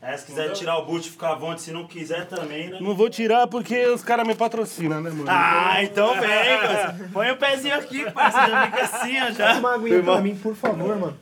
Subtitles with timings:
[0.00, 1.62] É, se quiser tirar o boot, ficar à vontade.
[1.62, 2.78] Se não quiser também, né?
[2.80, 5.24] Não vou tirar porque os caras me patrocinam, né, mano?
[5.26, 7.10] Ah, então vem, parça.
[7.12, 8.46] Põe o pezinho aqui, parça.
[8.46, 9.58] Já fica assim, ó, já.
[9.58, 11.18] Uma aguinha pra mim, por favor, mano.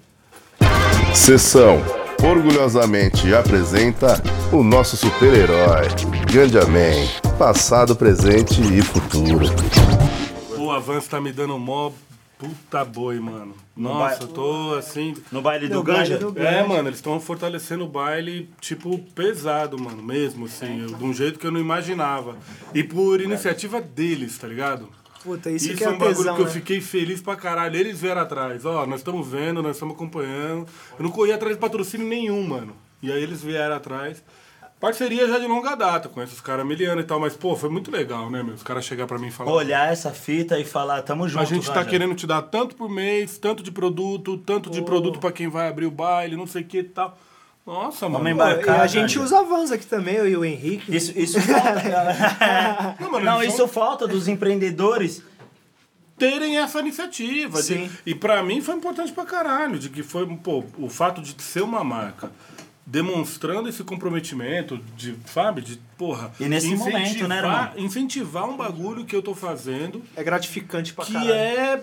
[1.14, 1.82] Sessão
[2.22, 5.86] orgulhosamente apresenta o nosso super-herói,
[6.30, 7.08] Ganjamin,
[7.38, 9.46] passado, presente e futuro.
[10.58, 11.90] O avanço tá me dando mó
[12.38, 13.54] puta boi, mano.
[13.76, 15.14] Nossa, eu tô assim.
[15.32, 16.18] No baile do No baile Ganja?
[16.18, 21.04] do- É, mano, eles estão fortalecendo o baile, tipo, pesado, mano, mesmo, assim, eu- de
[21.04, 22.36] um jeito que eu não imaginava.
[22.74, 24.88] E por iniciativa deles, tá ligado?
[25.22, 26.52] Puta, isso, Isso que é é um bagulho tesão, que eu né?
[26.52, 27.74] fiquei feliz pra caralho.
[27.76, 28.64] Eles vieram atrás.
[28.64, 30.66] Ó, nós estamos vendo, nós estamos acompanhando.
[30.96, 32.76] Eu não corri atrás de patrocínio nenhum, mano.
[33.02, 34.22] E aí eles vieram atrás.
[34.78, 37.18] Parceria já de longa data, com esses caras miliano e tal.
[37.18, 38.54] Mas, pô, foi muito legal, né, meu?
[38.54, 39.50] Os caras chegar pra mim e falar...
[39.50, 42.90] Olhar essa fita e falar, tamo junto, A gente tá querendo te dar tanto por
[42.90, 46.62] mês, tanto de produto, tanto de produto pra quem vai abrir o baile, não sei
[46.62, 47.18] o que e tal.
[47.66, 48.28] Nossa, mano.
[48.28, 48.78] Embarcar.
[48.78, 50.94] e a gente usa Vans aqui também, eu e o Henrique.
[50.94, 52.94] Isso, isso falta.
[53.00, 55.22] Não, mano, Não, isso são- falta dos empreendedores.
[56.18, 57.58] terem essa iniciativa.
[57.58, 57.90] de- Sim.
[58.06, 61.62] e pra mim foi importante pra caralho, de que foi, pô, o fato de ser
[61.62, 62.30] uma marca
[62.86, 66.30] demonstrando esse comprometimento, de, sabe, de, porra...
[66.38, 67.70] E nesse incentivar- momento, né, irmão?
[67.76, 71.32] Incentivar um bagulho que eu tô fazendo, É gratificante pra que caralho.
[71.32, 71.82] é,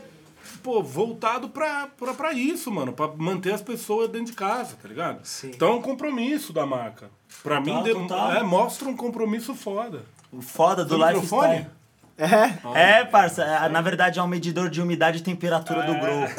[0.63, 4.87] pô, voltado pra, pra, pra isso, mano, pra manter as pessoas dentro de casa, tá
[4.87, 5.19] ligado?
[5.25, 5.49] Sim.
[5.49, 7.09] Então é um compromisso da marca.
[7.43, 8.31] Pra mim, de- total.
[8.31, 10.03] é, mostra um compromisso foda.
[10.31, 11.41] O foda do Tem lifestyle.
[11.57, 11.82] microfone?
[12.17, 16.33] É, É, parça, é, na verdade é um medidor de umidade e temperatura do grupo.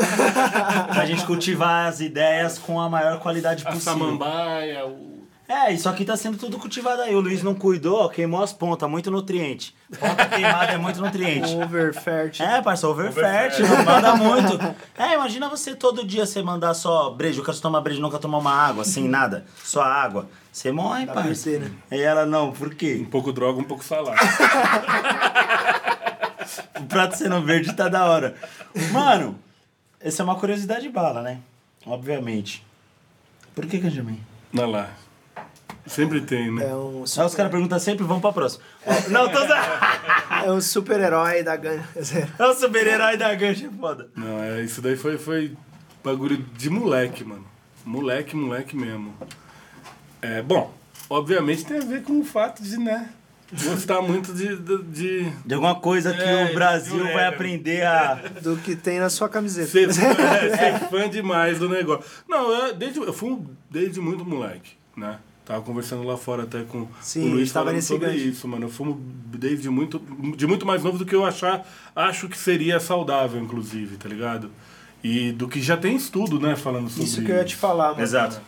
[0.93, 3.93] pra gente cultivar as ideias com a maior qualidade A possível.
[3.93, 5.14] samambaia, o...
[5.55, 7.15] É, isso aqui tá sendo tudo cultivado aí.
[7.15, 9.75] O Luiz não cuidou, queimou as pontas, muito nutriente.
[10.01, 11.55] Ponta queimada é muito nutriente.
[11.63, 12.41] overfert.
[12.41, 14.59] É, parça, overfértil, manda muito.
[14.99, 18.39] É, imagina você todo dia você mandar só brejo, eu quero tomar brejo, nunca tomar
[18.39, 19.47] uma água, assim, nada.
[19.63, 20.29] Só água.
[20.53, 21.23] Você morre, parça.
[21.51, 21.71] perder, né?
[21.93, 22.99] E ela, não, por quê?
[23.01, 24.19] um pouco droga, um pouco salada.
[26.79, 28.37] O prato sendo verde tá da hora.
[28.93, 29.39] Mano,
[29.99, 31.39] essa é uma curiosidade bala, né?
[31.87, 32.65] Obviamente.
[33.55, 34.21] Por que Ganjamin?
[34.53, 34.91] Olha lá.
[35.87, 36.65] Sempre tem, né?
[36.65, 38.65] É um, Aí os caras perguntam sempre, vamos pra próxima.
[39.11, 41.87] Não, tô é um super-herói da ganha.
[42.39, 44.09] É o super-herói da Ganja, foda.
[44.17, 45.55] Não, é, isso daí foi, foi
[46.03, 47.45] bagulho de moleque, mano.
[47.85, 49.15] Moleque, moleque mesmo.
[50.23, 50.73] É, bom,
[51.11, 53.11] obviamente tem a ver com o fato de, né,
[53.53, 54.57] gostar muito de...
[54.57, 57.13] de, de De alguma coisa que É, o Brasil é.
[57.13, 58.15] vai aprender a.
[58.41, 59.69] Do que tem na sua camiseta.
[59.69, 62.05] ser, é, ser fã demais do negócio.
[62.27, 65.19] Não, eu, desde, eu fui um- desde muito moleque, né?
[65.45, 68.19] Tava conversando lá fora até com Sim, o Luiz tava falando nesse sobre gancho.
[68.19, 68.65] isso, mano.
[68.65, 69.99] Eu fumo desde muito,
[70.37, 74.51] de muito mais novo do que eu achar, acho que seria saudável, inclusive, tá ligado?
[75.03, 77.91] E do que já tem estudo, né, falando sobre Isso que eu ia te falar,
[77.91, 78.01] mano.
[78.03, 78.41] Exato.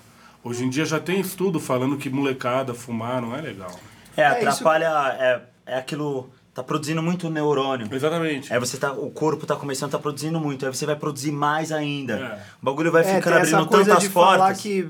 [0.42, 3.70] Hoje em dia já tem estudo falando que molecada fumar não é legal.
[4.16, 4.86] É, É, atrapalha.
[5.20, 5.42] É,
[5.74, 6.30] é aquilo.
[6.54, 7.86] Tá produzindo muito neurônio.
[7.92, 8.50] Exatamente.
[8.50, 8.90] Aí você tá.
[8.92, 10.64] O corpo tá começando, tá produzindo muito.
[10.64, 12.14] Aí você vai produzir mais ainda.
[12.14, 12.42] É.
[12.62, 14.60] O bagulho vai É, ficando abrindo coisa tantas de falar portas.
[14.62, 14.88] que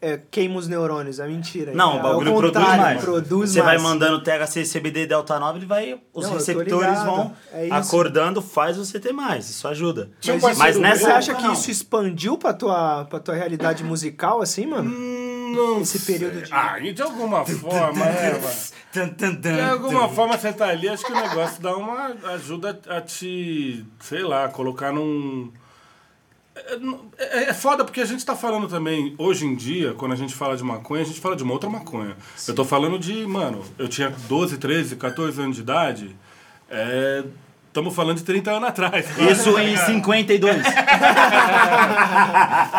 [0.00, 1.72] é, queima os neurônios, é mentira.
[1.74, 3.00] Não, é, o bagulho produz mais.
[3.02, 3.82] Produz Você vai mais.
[3.82, 6.00] mandando THC, CBD, Delta 9, ele vai.
[6.14, 9.48] Os Não, receptores vão É acordando, faz você ter mais.
[9.50, 10.10] Isso ajuda.
[10.24, 11.52] Mas, isso- Mas nessa você acha que não.
[11.52, 14.90] isso expandiu pra tua, pra tua realidade musical, assim, mano?
[14.90, 16.14] Hum, Não Esse sei.
[16.18, 19.40] período de- Ah, e de alguma forma, né, mano?
[19.40, 23.84] De alguma forma você tá ali, acho que o negócio dá uma ajuda a te,
[24.00, 25.50] sei lá, colocar num.
[27.18, 30.16] É, é- é foda porque a gente tá falando também, hoje em dia, quando a
[30.16, 32.16] gente fala de maconha, a gente fala de uma outra maconha.
[32.46, 36.16] Eu tô falando de, mano, eu tinha 12, 13, 14 anos de idade.
[36.70, 37.24] É.
[37.78, 39.06] Estamos falando de 30 anos atrás.
[39.18, 40.66] Isso em 52.
[40.66, 40.72] É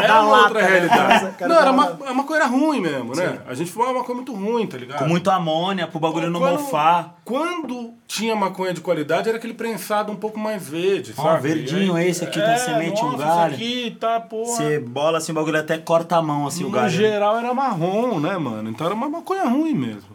[0.08, 0.68] Da uma lata, outra né?
[0.68, 1.36] realidade.
[1.48, 3.40] Não, era uma, é uma coisa ruim mesmo, né?
[3.48, 5.00] A gente fumava uma coisa muito ruim, tá ligado?
[5.00, 7.16] Com muito amônia, pro bagulho não mofar.
[7.24, 11.44] Quando tinha maconha de qualidade, era aquele prensado um pouco mais verde, Ó, sabe?
[11.48, 13.54] verdinho aí- esse aqui, tem semente, um nossa, galho.
[13.54, 14.52] Isso aqui tá, porra.
[14.52, 16.90] Você bola assim, o bagulho até corta a mão, assim, o no galho.
[16.90, 18.70] geral era marrom, né, mano?
[18.70, 20.10] Então era uma maconha ruim mesmo.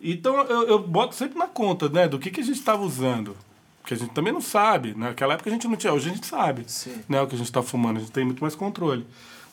[0.00, 3.36] Então eu, eu boto sempre na conta, né, do que, que a gente tava usando.
[3.90, 4.94] Porque a gente também não sabe.
[4.96, 6.64] Naquela época a gente não tinha, hoje a gente sabe.
[7.08, 9.04] Né, o que a gente tá fumando, a gente tem muito mais controle.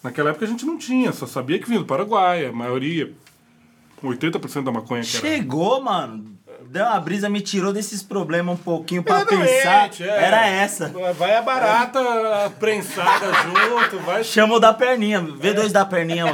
[0.04, 3.12] Naquela época a gente não tinha, só sabia que vinha do Paraguai, a maioria.
[4.04, 5.28] 80% da maconha que era.
[5.28, 6.38] Chegou, mano.
[6.70, 9.90] Deu uma brisa, me tirou desses problemas um pouquinho pra pensar.
[10.02, 10.06] é.
[10.06, 10.94] Era essa.
[11.18, 12.00] Vai a barata
[12.60, 14.24] prensada junto, vai.
[14.24, 15.20] Chama o da perninha.
[15.20, 16.26] Vê dois da perninha,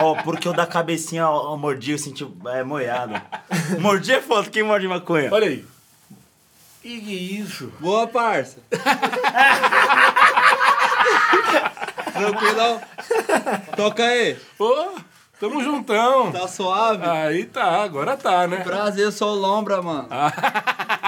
[0.00, 3.20] ó, porque o da cabecinha, ó, mordi, eu senti é, moiado.
[3.78, 5.28] Mordi é foda, quem morde maconha?
[5.32, 5.71] Olha aí.
[6.84, 7.72] E que isso?
[7.78, 8.58] Boa, parça.
[12.12, 12.80] Tranquilão.
[13.76, 14.36] Toca aí.
[14.58, 14.90] Ô,
[15.42, 16.30] Tamo juntão.
[16.30, 17.04] Tá suave?
[17.04, 18.58] Aí tá, agora tá, né?
[18.58, 20.06] Prazer, eu sou o Lombra, mano.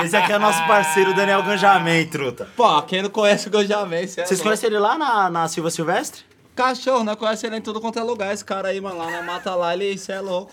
[0.05, 2.49] Esse aqui é nosso parceiro, Daniel Ganjamin, truta.
[2.57, 4.43] Pô, quem não conhece o Ganjamin, cê é Vocês louco.
[4.43, 6.23] conhecem ele lá na, na Silva Silvestre?
[6.57, 7.15] Cachorro, né?
[7.15, 8.35] Conhece ele em tudo quanto é lugar.
[8.35, 10.51] Esse cara aí, mano, lá na mata lá, ele, cê é louco.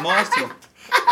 [0.00, 0.50] Mostra.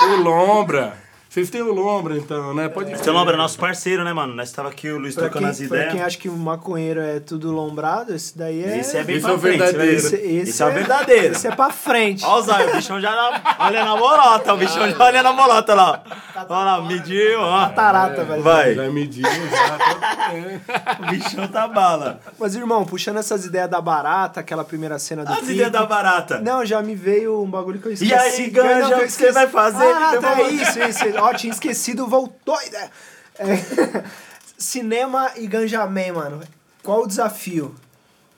[0.02, 0.99] O Lombra.
[1.36, 2.66] Vocês têm o Lombra, então, né?
[2.66, 4.34] Pode Seu Lombra é nosso parceiro, né, mano?
[4.34, 6.06] Nós tava aqui, o Luiz Pra trocando quem, as pra quem ideias.
[6.06, 8.78] acha que o maconheiro é tudo lombrado, esse daí é.
[8.78, 9.92] Esse é bem Esse pra é o frente, verdadeiro.
[9.96, 11.32] esse- esse, esse é o verdadeiro.
[11.34, 12.24] Esse é pra frente.
[12.24, 15.32] Olha o Zóio, o bichão já na- olha na bolota, o bichão já olha na
[15.34, 16.02] bolota lá.
[16.48, 17.68] Olha lá, mediu, ó.
[17.70, 18.42] Tarata, velho.
[18.42, 19.78] Vai, Já mediu, já.
[19.78, 20.60] tá- é.
[21.02, 22.20] o bichão tá bala.
[22.38, 25.52] Mas, irmão, puxando essas ideias da barata, aquela primeira cena do As clipe...
[25.54, 26.40] ideias da barata.
[26.40, 28.12] Não, já me veio um bagulho que eu esqueci.
[28.12, 29.84] E aí, Ganja, o que você vai fazer?
[29.84, 31.04] Ah, tá, é isso, isso.
[31.18, 32.58] Ó, tinha esquecido, voltou.
[32.60, 32.90] É,
[33.38, 34.02] é,
[34.58, 36.40] cinema e Ganjamin, mano.
[36.82, 37.74] Qual o desafio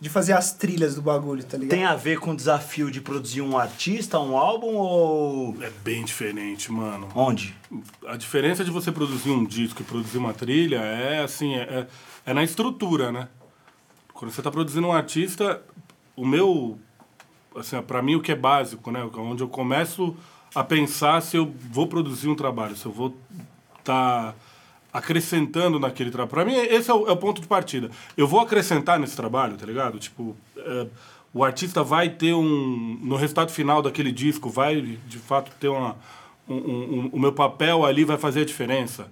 [0.00, 1.70] de fazer as trilhas do bagulho, tá ligado?
[1.70, 5.56] Tem a ver com o desafio de produzir um artista, um álbum ou...
[5.60, 7.08] É bem diferente, mano.
[7.14, 7.54] Onde?
[8.06, 11.86] A diferença de você produzir um disco e produzir uma trilha é assim, é, é-
[12.26, 13.28] é na estrutura, né?
[14.12, 15.62] Quando você está produzindo um artista,
[16.16, 16.78] o meu,
[17.56, 19.02] assim, para mim o que é básico, né?
[19.16, 20.16] Onde eu começo
[20.54, 23.16] a pensar se eu vou produzir um trabalho, se eu vou
[23.78, 24.34] estar
[24.92, 26.30] acrescentando naquele trabalho.
[26.30, 27.90] Para mim esse é o, é o ponto de partida.
[28.16, 29.98] Eu vou acrescentar nesse trabalho, tá ligado?
[29.98, 30.86] Tipo, é,
[31.32, 35.96] o artista vai ter um no resultado final daquele disco vai de fato ter uma
[36.48, 36.58] um, um-
[37.04, 39.08] um- o meu papel ali vai fazer a diferença.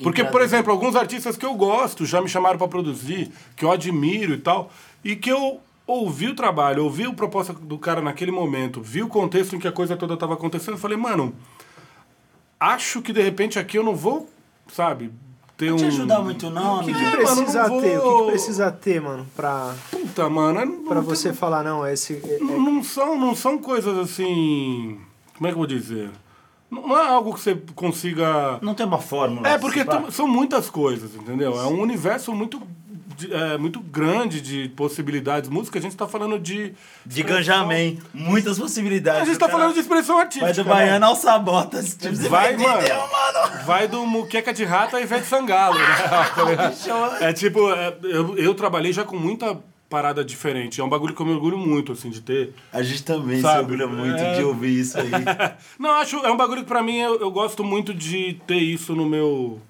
[0.00, 3.72] Porque, por exemplo, alguns artistas que eu gosto já me chamaram para produzir, que eu
[3.72, 4.70] admiro e tal,
[5.02, 9.08] e que eu ouvi o trabalho, ouvi a proposta do cara naquele momento, vi o
[9.08, 11.34] contexto em que a coisa toda estava acontecendo, falei, mano,
[12.60, 14.28] acho que de repente aqui eu não vou,
[14.72, 15.12] sabe,
[15.56, 15.78] ter Não um.
[15.78, 16.98] te ajudar muito não, O que, amigo.
[16.98, 17.98] que É, precisa mano, não ter?
[17.98, 21.62] O que, que precisa ter, mano, pra, Puta, mano, não, pra não você tem- falar,
[21.64, 22.14] não, esse...
[22.14, 24.98] é- é- Não, são, não são coisas assim.
[25.36, 26.10] Como é que eu vou dizer?
[26.70, 28.58] Não é algo que você consiga.
[28.60, 29.48] Não tem uma fórmula.
[29.48, 29.80] É, porque
[30.10, 31.58] são muitas coisas, entendeu?
[31.58, 32.60] É um universo muito,
[33.18, 35.50] de- é, muito grande de possibilidades.
[35.50, 36.72] Música, a gente tá falando de.
[37.04, 39.22] De Ganjamin, muitas possibilidades.
[39.22, 40.46] A gente tá cara falando de expressão artística.
[40.46, 40.70] Vai do né?
[40.74, 41.94] baiano ao sabotas.
[41.94, 43.64] Tipo, Vai, entender, mano.
[43.66, 45.84] Vai do muqueca de rato a Ivete Sangalo, né?
[46.34, 47.22] Tá ligado?
[47.22, 49.58] é tipo, é, eu, eu trabalhei já com muita
[49.90, 50.80] parada diferente.
[50.80, 52.52] É um bagulho que eu me orgulho muito, assim, de ter.
[52.72, 53.54] A gente também Sabe?
[53.54, 54.34] se orgulha muito É.
[54.36, 55.10] de ouvir isso aí.
[55.78, 58.94] Não, acho é um bagulho que pra mim eu, eu gosto muito de ter isso
[58.94, 59.60] no meu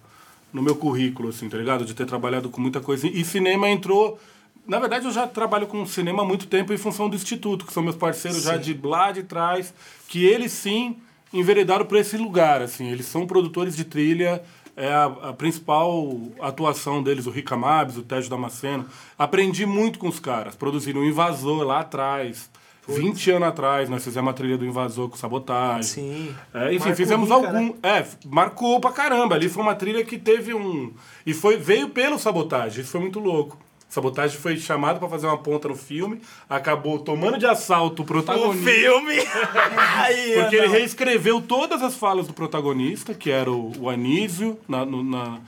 [0.53, 1.85] no meu currículo, assim, tá ligado?
[1.85, 3.06] De ter trabalhado com muita coisa.
[3.06, 4.19] E cinema entrou.
[4.67, 7.73] Na verdade, eu já trabalho com cinema há muito tempo em função do Instituto, que
[7.73, 9.73] são meus parceiros já de lá de trás,
[10.09, 10.97] que eles sim
[11.33, 12.91] enveredaram por esse lugar, assim.
[12.91, 14.43] Eles são produtores de trilha,
[14.77, 18.87] é a, a principal atuação deles, o Rica Mabs, o Tejo Damasceno.
[19.19, 20.55] Aprendi muito com os caras.
[20.55, 22.50] Produziram o Invasor lá atrás.
[22.88, 25.82] 20 anos atrás, nós fizemos a trilha do Invasor com sabotagem.
[25.82, 26.35] Sim.
[26.55, 27.67] É, enfim, Marcou fizemos rica, algum.
[27.69, 27.75] né?
[27.82, 29.35] É, marcou pra caramba.
[29.35, 30.93] Ali foi uma trilha que teve um.
[31.26, 32.82] E foi, veio pelo sabotagem.
[32.82, 33.58] Isso foi muito louco.
[33.88, 38.06] Sabotagem foi chamado pra fazer uma ponta no filme, acabou tomando de assalto o o
[38.06, 38.70] protagonista.
[38.70, 39.14] filme!
[39.96, 44.85] aí, Porque ele reescreveu todas as falas do protagonista, que era o, o Anísio, na,
[44.85, 45.38] no- na-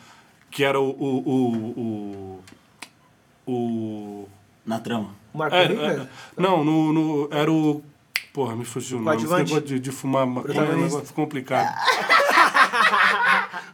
[0.50, 0.88] que era o.
[0.88, 2.40] o, o,
[3.46, 4.28] o, o-
[4.64, 5.19] Na trama.
[5.32, 5.82] O Marco é, Rica?
[5.82, 6.06] é,
[6.40, 7.82] não, no, no- era o.
[8.32, 9.16] Porra, me fugiu o nome.
[9.16, 11.74] Esse negócio de, de fumar maconha é um negócio complicado.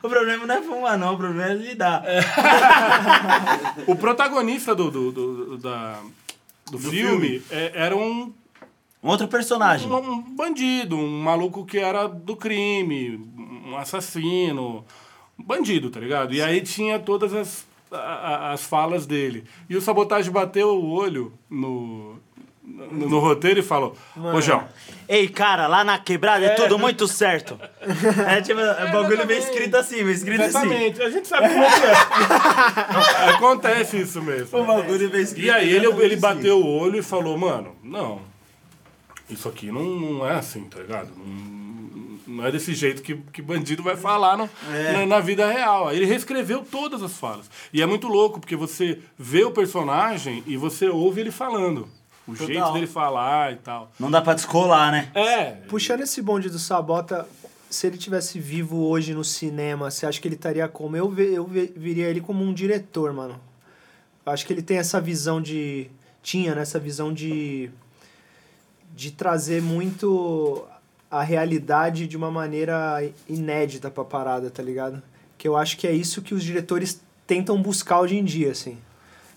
[0.02, 1.14] O problema não é fumar, não.
[1.14, 2.02] O problema é lidar.
[3.86, 5.98] O protagonista do, do, do, do- da,
[6.70, 8.32] do, filme, é- era um,
[9.02, 9.90] Um outro personagem.
[9.90, 13.16] um, um bandido, um maluco que era do crime,
[13.66, 14.84] um assassino,
[15.38, 16.32] um bandido, tá ligado?
[16.34, 19.44] E aí tinha todas as, a- a- as falas dele.
[19.68, 22.16] E o Sabotagem bateu o olho no,
[22.62, 24.64] no, no roteiro e falou, ô João,
[25.08, 27.56] Ei, cara, lá na quebrada é, tudo muito certo.
[28.28, 30.48] É tipo, é bagulho bem escrito assim, bem escrito assim.
[30.58, 33.30] exatamente, a gente sabe como é que é.
[33.34, 34.58] Acontece isso mesmo.
[34.58, 35.46] O bagulho bem escrito.
[35.46, 36.20] E aí ele, exatamente ele assim.
[36.20, 38.20] bateu o olho e falou, mano, não,
[39.30, 41.10] isso aqui não, não é assim, tá ligado?
[41.16, 41.24] Não,
[42.26, 44.92] não é desse jeito que, que bandido vai falar no- É.
[44.92, 45.92] na, na vida real.
[45.92, 47.48] Ele reescreveu todas as falas.
[47.72, 51.88] E é muito louco, porque você vê o personagem e você ouve ele falando.
[52.26, 52.46] O Total.
[52.48, 53.90] jeito dele falar e tal.
[54.00, 55.10] Não dá pra descolar, né?
[55.14, 55.52] É.
[55.68, 57.24] Puxando esse bonde do Sabota,
[57.70, 60.96] se ele tivesse vivo hoje no cinema, você acha que ele estaria como?
[60.96, 63.38] Eu, ve- eu ve- viria ele como um diretor, mano.
[64.24, 65.88] Eu acho que ele tem essa visão de.
[66.20, 66.62] Tinha, né?
[66.62, 67.70] Essa visão de.
[68.96, 70.64] De trazer muito
[71.10, 75.02] a realidade de uma maneira inédita pra parada, tá ligado?
[75.38, 78.78] Que eu acho que é isso que os diretores tentam buscar hoje em dia, assim.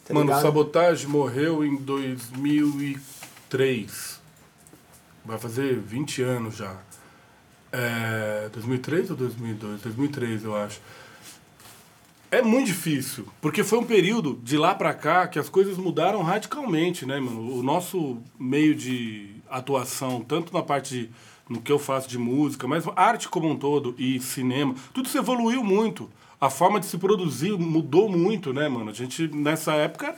[0.06, 0.42] Tá Mano, o ligado?
[0.42, 4.20] Sabotage morreu em 2003.
[5.24, 6.76] vai fazer 20 anos já.
[7.72, 9.82] É, 2003 ou 2002?
[9.82, 10.82] 2003, eu acho.
[12.32, 16.22] É muito difícil, porque foi um período de lá pra cá que as coisas mudaram
[16.22, 17.56] radicalmente, né, mano?
[17.56, 21.10] O nosso meio de atuação, tanto na parte de,
[21.50, 25.18] no que eu faço de música, mas arte como um todo e cinema, tudo isso
[25.18, 26.10] evoluiu muito.
[26.40, 28.92] A forma de se produzir mudou muito, né, mano?
[28.92, 30.16] A gente, nessa época,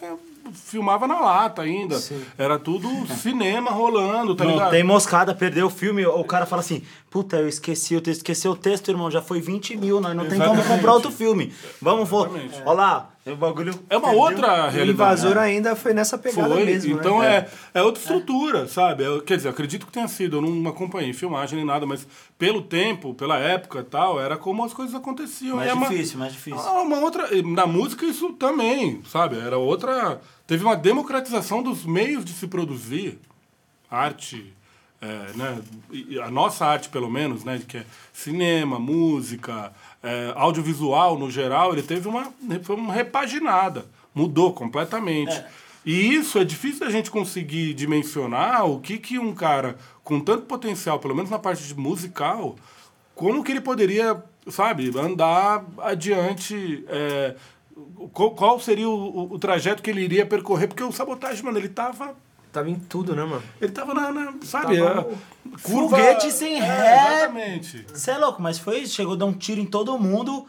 [0.53, 1.97] filmava na lata ainda.
[1.97, 2.21] Sim.
[2.37, 4.71] Era tudo cinema rolando, tá Não ligado?
[4.71, 8.53] tem moscada, perdeu o filme, o cara fala assim, puta, eu esqueci o texto, esqueceu
[8.53, 10.67] o texto, irmão, já foi 20 mil, nós não tem como Exatamente.
[10.77, 11.53] comprar outro filme.
[11.81, 12.25] Vamos, vou.
[12.25, 12.61] Exatamente.
[12.65, 13.73] Olha lá, o bagulho.
[13.89, 14.19] É uma perdeu.
[14.23, 14.89] outra O realidade.
[14.91, 17.47] invasor ainda foi nessa pegada Foi, mesmo, então né?
[17.75, 19.03] é, é outra estrutura, sabe?
[19.03, 22.07] Eu, quer dizer, acredito que tenha sido, eu não acompanhei filmagem nem nada, mas
[22.39, 25.57] pelo tempo, pela época e tal, era como as coisas aconteciam.
[25.57, 26.59] Mais é uma- difícil, mais difícil.
[26.61, 27.27] Ah, uma outra.
[27.43, 29.37] Na música isso também, sabe?
[29.37, 30.21] Era outra.
[30.47, 33.19] Teve uma democratização dos meios de se produzir
[33.89, 34.53] arte,
[35.01, 35.61] é, né?
[36.23, 37.59] A nossa arte, pelo menos, né?
[37.67, 42.31] Que é cinema, música, é, audiovisual no geral, ele teve uma,
[42.63, 43.85] foi uma repaginada.
[44.13, 45.33] Mudou completamente.
[45.85, 50.43] E isso é difícil da gente conseguir dimensionar o que, que um cara com tanto
[50.45, 52.55] potencial, pelo menos na parte de musical,
[53.15, 56.83] como que ele poderia, sabe, andar adiante.
[56.87, 57.35] é,
[58.13, 60.67] qual, qual seria o, o- o trajeto que ele iria percorrer?
[60.67, 62.15] Porque o sabotagem, mano, ele tava.
[62.51, 63.41] Tava em tudo, né, mano?
[63.61, 64.11] Ele tava na.
[64.11, 64.77] na- sabe?
[64.77, 67.15] Tava a- no- Foguete sem É, ré.
[67.17, 67.85] Exatamente.
[67.93, 70.45] Você é louco, mas foi isso, chegou a dar um tiro em todo mundo.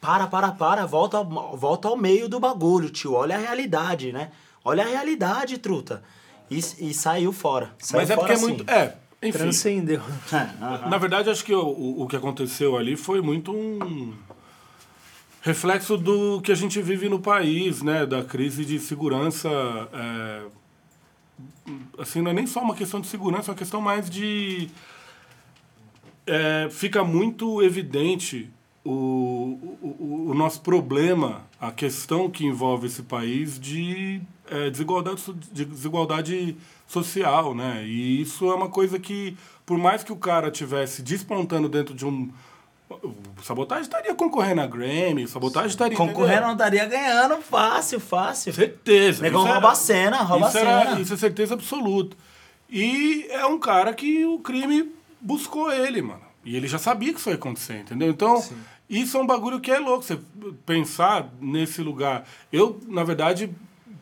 [0.00, 3.14] Para, para, para, volta, ao- volta ao meio do bagulho, tio.
[3.14, 4.30] Olha a realidade, né?
[4.64, 6.02] Olha a realidade, truta.
[6.50, 7.70] E, e saiu fora.
[7.78, 8.46] Saiu Mas é fora porque é assim.
[8.46, 8.70] muito.
[8.70, 9.38] É, enfim.
[9.38, 10.02] Transcendeu.
[10.88, 14.12] Na verdade, acho que o, o, o que aconteceu ali foi muito um
[15.40, 18.04] reflexo do que a gente vive no país, né?
[18.06, 19.48] Da crise de segurança.
[19.92, 20.42] é,
[21.98, 24.68] assim, não é nem só uma questão de segurança, é uma questão mais de.
[26.26, 28.50] é, fica muito evidente
[28.84, 36.56] o, o, o nosso problema, a questão que envolve esse país de é, desigualdade, desigualdade
[36.86, 37.84] social, né?
[37.84, 42.06] E isso é uma coisa que, por mais que o cara tivesse despontando dentro de
[42.06, 42.30] um
[42.88, 48.52] o Sabotagem estaria concorrendo a Grammy, o Sabotagem estaria Concorrendo não estaria ganhando fácil, fácil.
[48.52, 49.22] Certeza.
[49.22, 51.00] Negão Isso rouba a cena, rouba isso a era- cena.
[51.00, 52.16] isso é certeza absoluta.
[52.70, 56.22] E é um cara que o crime buscou ele, mano.
[56.44, 58.08] E ele já sabia que isso ia acontecer, entendeu?
[58.08, 58.42] Então,
[58.88, 60.02] isso é um bagulho que é louco.
[60.04, 60.18] Você
[60.64, 62.24] pensar nesse lugar.
[62.52, 63.50] Eu, na verdade,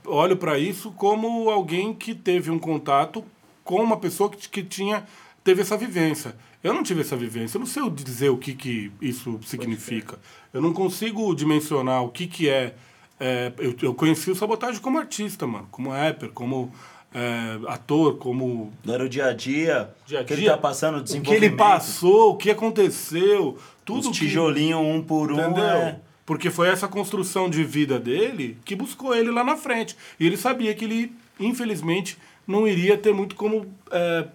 [0.07, 3.25] olho pra isso como alguém que teve um contato
[3.63, 5.05] com uma pessoa que, que tinha
[5.45, 6.35] teve essa vivência.
[6.63, 7.57] Eu não tive essa vivência.
[7.59, 10.19] Eu não sei dizer o que, que isso significa.
[10.53, 12.75] Eu não consigo dimensionar o que, que é.
[13.21, 15.69] é, eu, eu conheci o Sabotagem como artista, mano.
[15.71, 16.73] Como rapper, como
[17.15, 20.97] é, ator, como Era o dia a dia, dia a que ele dia, tá passando,
[20.99, 25.39] o o que ele passou, o que aconteceu, tudo Os que- tijolinhos um por um.
[25.39, 25.65] Entendeu?
[25.65, 29.95] é- Porque foi essa construção de vida dele que buscou ele lá na frente.
[30.19, 34.27] E ele sabia que ele, infelizmente, não iria ter muito como é,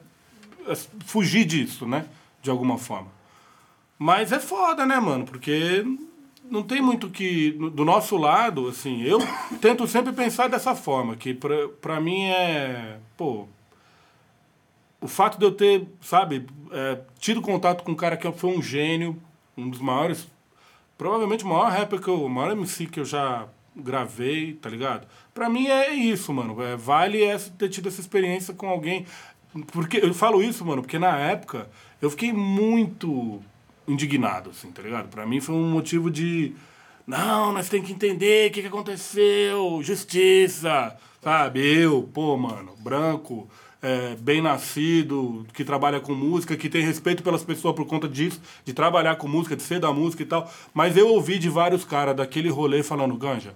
[0.75, 2.05] fugir disso, né?
[2.41, 3.11] De alguma forma.
[3.97, 5.25] Mas é foda, né, mano?
[5.25, 5.85] Porque
[6.49, 7.51] não tem muito que.
[7.51, 9.19] Do nosso lado, assim, eu
[9.61, 12.97] tento sempre pensar dessa forma, que pra, pra mim é.
[13.17, 13.47] Pô.
[15.01, 18.61] O fato de eu ter, sabe, é, tido contato com um cara que foi um
[18.61, 19.17] gênio,
[19.57, 20.27] um dos maiores
[20.99, 25.07] Provavelmente o maior rapper que eu, o maior MC que eu já gravei, tá ligado?
[25.33, 26.61] Pra mim é isso, mano.
[26.61, 29.05] É, vale essa, ter tido essa experiência com alguém.
[29.72, 31.68] Porque eu falo isso, mano, porque na época
[32.01, 33.41] eu fiquei muito
[33.88, 35.10] indignado, assim, tá ligado?
[35.10, 36.53] Pra mim foi um motivo de.
[37.08, 41.60] Não, nós temos que entender o que, que aconteceu, justiça, sabe?
[41.60, 43.50] Eu, pô, mano, branco,
[43.82, 48.39] é, bem nascido, que trabalha com música, que tem respeito pelas pessoas por conta disso,
[48.63, 50.51] de trabalhar com música, de ser da música e tal.
[50.72, 53.56] Mas eu ouvi de vários caras daquele rolê falando, Ganja,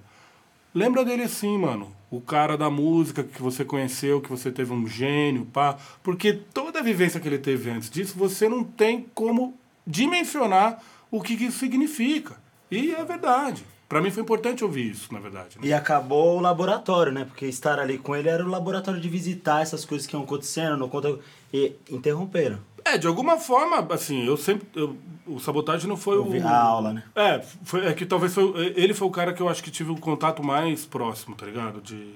[0.74, 1.94] lembra dele assim, mano.
[2.14, 5.76] O cara da música que você conheceu, que você teve um gênio, pá.
[6.04, 10.80] Porque toda a vivência que ele teve antes disso, você não tem como dimensionar
[11.10, 12.36] o que, isso significa.
[12.70, 13.66] E é verdade.
[13.90, 15.58] Pra mim foi importante ouvir isso, na verdade.
[15.58, 15.66] né?
[15.66, 17.26] E acabou o laboratório, né?
[17.26, 20.78] Porque estar ali com ele era o laboratório de visitar essas coisas que iam acontecendo,
[20.78, 21.18] não conta.
[21.52, 22.60] E interromperam.
[22.94, 24.68] É, de alguma forma, assim, eu sempre.
[24.76, 26.48] eu- o sabotagem não foi Ouvi o.
[26.48, 27.04] a aula, né?
[27.16, 29.92] É, foi, é que talvez foi, ele foi o cara que eu acho que tive
[29.92, 31.82] o contato mais próximo, tá ligado?
[31.82, 32.14] De.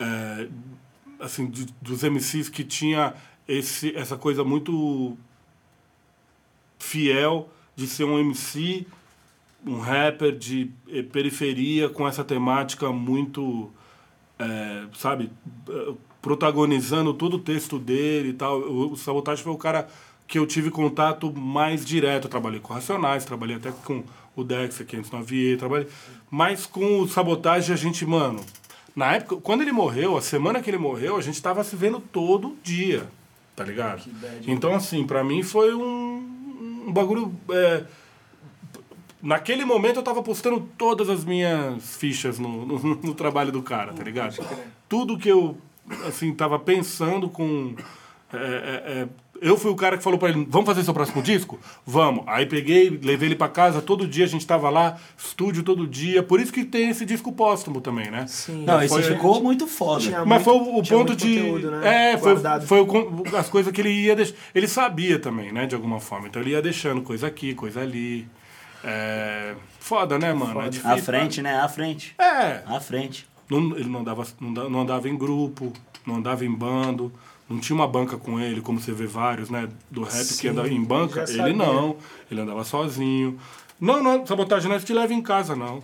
[0.00, 0.48] é,
[1.20, 3.14] assim, de- dos MCs que tinha
[3.48, 5.16] esse, essa coisa muito
[6.78, 8.86] fiel de ser um MC,
[9.66, 13.70] um rapper de eh, periferia com essa temática muito,
[14.38, 15.30] é, sabe,
[16.26, 18.58] protagonizando todo o texto dele e tal.
[18.58, 19.86] O, Sabotagem foi o cara
[20.26, 22.24] que eu tive contato mais direto.
[22.24, 24.02] Eu trabalhei com Racionais, trabalhei até com
[24.34, 25.86] o Dex, 509E, trabalhei.
[26.28, 28.44] Mas com o Sabotagem a gente, mano.
[28.96, 32.00] Na época, quando ele morreu, a semana que ele morreu, a gente tava se vendo
[32.00, 33.06] todo dia,
[33.54, 34.02] tá ligado?
[34.48, 37.32] Então, assim, pra mim foi um, um bagulho.
[37.50, 37.84] é,
[39.22, 43.92] naquele momento eu tava postando todas as minhas fichas no, no, no trabalho do cara,
[43.92, 44.44] tá ligado?
[44.88, 45.56] Tudo que eu,
[46.06, 47.74] assim, tava pensando com.
[48.32, 49.08] é, é, é,
[49.42, 51.58] eu fui o cara que falou pra ele, vamos fazer seu próximo disco?
[51.84, 52.24] Vamos.
[52.26, 56.22] Aí peguei, levei ele pra casa, todo dia a gente tava lá, estúdio todo dia.
[56.22, 58.26] Por isso que tem esse disco póstumo também, né?
[58.26, 58.64] Sim.
[58.64, 60.00] Não, esse ficou muito foda.
[60.00, 61.36] Tinha Mas muito- foi o, o tinha ponto de.
[61.36, 62.12] conteúdo, né?
[62.12, 62.66] É, foi, Guardado.
[62.66, 64.34] foi o as coisas que ele ia deixar.
[64.54, 66.28] Ele sabia também, né, de alguma forma.
[66.28, 68.26] Então ele ia deixando coisa aqui, coisa ali.
[68.82, 70.60] É, foda, né, mano?
[70.62, 70.90] É difícil.
[70.94, 71.60] À frente, né?
[71.60, 72.14] À frente.
[72.18, 72.62] É.
[72.66, 73.26] À frente.
[73.48, 75.72] Não, ele não andava, não, da- não andava em grupo,
[76.06, 77.12] não andava em bando,
[77.48, 79.68] não tinha uma banca com ele, como você vê vários, né?
[79.90, 81.24] Do rap Sim, que andava em banca.
[81.28, 81.96] Ele não,
[82.30, 83.38] ele andava sozinho.
[83.80, 85.82] Não, não, sabotagem não é te leva em casa, não.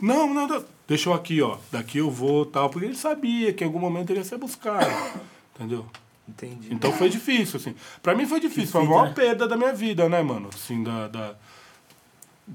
[0.00, 0.46] Não, não,
[0.88, 1.56] eu aqui, ó.
[1.70, 2.68] Daqui eu vou tal.
[2.68, 4.90] Porque ele sabia que em algum momento ele ia ser buscado.
[5.54, 5.86] Entendeu?
[6.28, 6.68] Entendi.
[6.70, 7.74] Então foi difícil, assim.
[8.02, 9.12] Pra mim foi difícil, foi a maior né?
[9.14, 10.48] perda da minha vida, né, mano?
[10.52, 11.08] Assim, da.
[11.08, 11.34] da-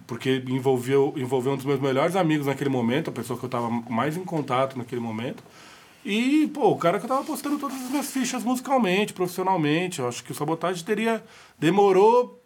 [0.06, 3.70] Porque envolveu, envolveu um dos meus melhores amigos naquele momento, a pessoa que eu tava
[3.70, 5.44] mais em contato naquele momento.
[6.10, 10.00] E, pô, o cara que eu tava postando todas as minhas fichas musicalmente, profissionalmente.
[10.00, 11.22] Eu acho que o Sabotagem teria.
[11.60, 12.42] Demorou.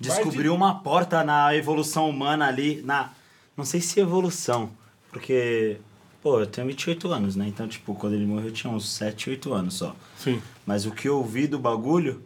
[0.00, 3.12] Descobriu uma porta na evolução humana ali, na.
[3.56, 4.70] Não sei se evolução,
[5.12, 5.76] porque.
[6.20, 7.46] Pô, eu tenho 28 anos, né?
[7.46, 9.94] Então, tipo, quando ele morreu eu tinha uns 7, 8 anos só.
[10.18, 10.42] Sim.
[10.66, 12.22] Mas o que eu ouvi do bagulho,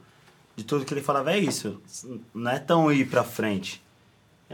[0.57, 1.83] de tudo que ele falava, é isso.
[2.33, 3.84] Não é tão ir pra frente.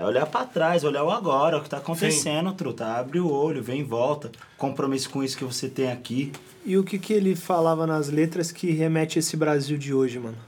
[0.00, 2.86] É olhar pra trás, olhar o agora, o que tá acontecendo, truta.
[2.86, 4.32] Abre o olho, vem em volta.
[4.56, 6.32] Compromisso com isso que você tem aqui.
[6.64, 10.18] E o que, que ele falava nas letras que remete a esse Brasil de hoje,
[10.18, 10.38] mano?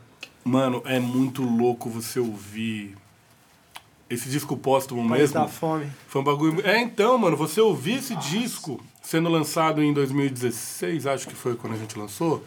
[0.43, 2.97] Mano, é muito louco você ouvir.
[4.09, 5.35] Esse disco póstumo País mesmo.
[5.35, 5.85] da fome.
[6.09, 6.67] Foi um bagulho.
[6.67, 11.75] É, então, mano, você ouvir esse disco sendo lançado em 2016, acho que foi quando
[11.75, 12.43] a gente lançou.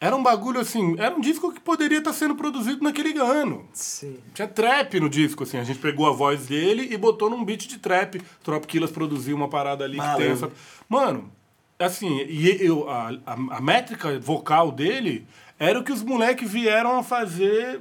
[0.00, 3.66] Era um bagulho assim, era um disco que poderia estar sendo produzido naquele ano.
[3.72, 4.18] Sim.
[4.32, 5.58] Tinha trap no disco, assim.
[5.58, 8.22] A gente pegou a voz dele e botou num beat de trap.
[8.44, 10.50] Trop Killers produziu uma parada ali que tem essa.
[10.88, 11.32] Mano,
[11.78, 15.26] assim, e eu, a, a, a métrica vocal dele
[15.58, 17.80] era o que os moleques vieram a fazer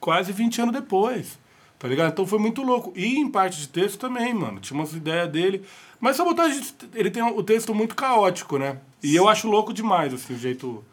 [0.00, 1.38] quase 20 anos depois.
[1.78, 2.10] Tá ligado?
[2.10, 2.92] Então foi muito louco.
[2.96, 4.58] E em parte de texto também, mano.
[4.58, 5.64] Tinha umas ideias dele.
[6.00, 6.60] Mas Sabotagem,
[6.94, 8.78] ele tem o texto muito caótico, né?
[9.00, 10.84] E eu acho louco demais, assim, o jeito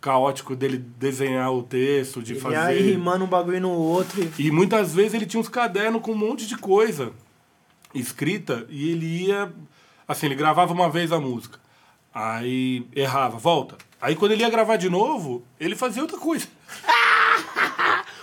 [0.00, 2.56] caótico dele desenhar o texto, de Ele fazer.
[2.80, 6.12] ia rimando um bagulho no outro e E muitas vezes ele tinha uns cadernos com
[6.12, 7.12] um monte de coisa
[7.94, 9.52] escrita e ele ia.
[10.06, 11.58] Assim, ele gravava uma vez a música.
[12.14, 13.76] Aí errava, volta.
[14.00, 16.46] Aí quando ele ia gravar de novo, ele fazia outra coisa.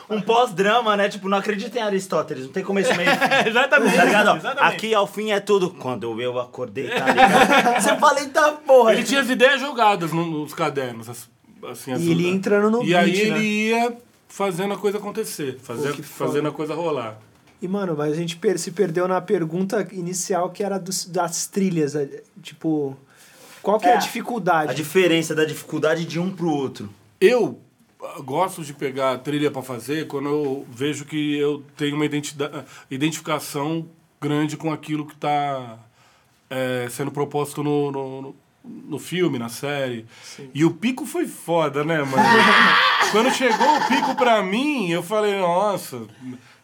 [0.08, 1.10] Um pós-drama, né?
[1.10, 3.50] Tipo, não acredita em Aristóteles, não tem começo, meio e fim.
[3.50, 3.96] exatamente.
[3.96, 4.28] Tá ligado?
[4.30, 5.72] Ó, Aqui ao fim é tudo.
[5.72, 7.82] Quando eu acordei, tá ligado?
[7.82, 8.94] Você fala, eita porra.
[8.94, 11.28] Ele tinha as ideias jogadas no- nos cadernos.
[11.66, 13.42] As- Assim, as- E ele ia entrando no E aí beat, ele né?
[13.44, 13.98] ia
[14.28, 17.20] fazendo a coisa acontecer, fazer, Pô, fazendo a coisa rolar.
[17.62, 21.48] E, mano, mas a gente per- se perdeu na pergunta inicial que era dos, das
[21.48, 21.96] trilhas.
[21.96, 22.98] é, Tipo,
[23.62, 24.72] qual que é, É, a dificuldade?
[24.72, 26.90] A diferença da dificuldade de um pro outro.
[27.20, 27.60] Eu
[28.04, 32.06] ah, gosto de pegar a trilha para fazer quando eu vejo que eu tenho uma
[32.06, 33.88] identidade, identificação
[34.22, 35.80] grande com aquilo que está
[36.92, 38.36] sendo proposto no, no,
[38.88, 40.06] no- filme, na série.
[40.54, 42.16] E o pico foi foda, né, mano?
[43.12, 46.02] quando chegou o pico pra mim, eu falei, nossa.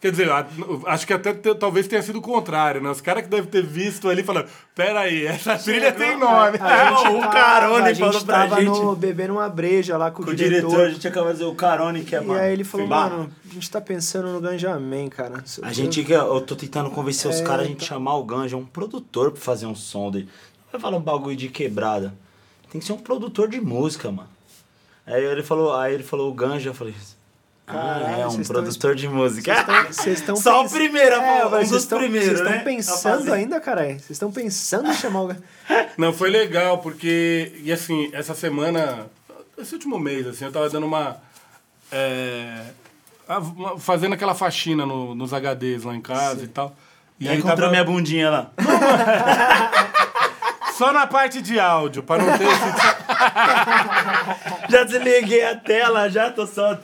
[0.00, 0.44] Quer dizer, a-
[0.86, 2.90] acho que até talvez tenha sido o contrário, né?
[2.90, 6.58] Os caras que devem ter visto ali falando, peraí, essa trilha tem nome.
[6.60, 8.80] A gente O tava- Carone a gente falou pra tava gente.
[8.80, 11.54] no, bebendo uma breja lá com, Com o diretor, a gente acaba de dizer o
[11.54, 12.40] Carone que é, E mano.
[12.40, 15.44] aí ele falou, mano, a gente tá pensando no Ganjamin, cara.
[15.62, 17.86] A gente que eu tô tentando convencer os É, caras a gente então.
[17.86, 20.28] chamar o Ganja, um produtor pra fazer um som dele.
[20.72, 22.12] Vai falar um bagulho de quebrada.
[22.70, 24.28] Tem que ser um produtor de música, mano.
[25.06, 26.94] Aí ele falou, aí ele falou o Ganja, eu falei.
[27.66, 29.54] Ah, é um produtor de música.
[29.88, 32.56] Vocês estão Só o pens- primeiro, é, um dos vocês estão- primeiros, Vocês né?
[32.56, 33.90] estão A pensando ainda, caralho?
[33.98, 35.36] Vocês estão pensando em chamar o
[35.96, 39.06] Não, foi legal, porque, e assim, essa semana,
[39.56, 41.16] esse último mês, assim, eu tava dando uma.
[41.90, 42.62] é,
[43.78, 46.74] fazendo aquela faxina no- nos HDs lá em casa e tal.
[47.20, 48.50] E aí encontrou minha bundinha lá.
[50.82, 52.72] Só na parte de áudio, pra não ter esse.
[54.70, 56.76] Já desliguei a tela, já tô só.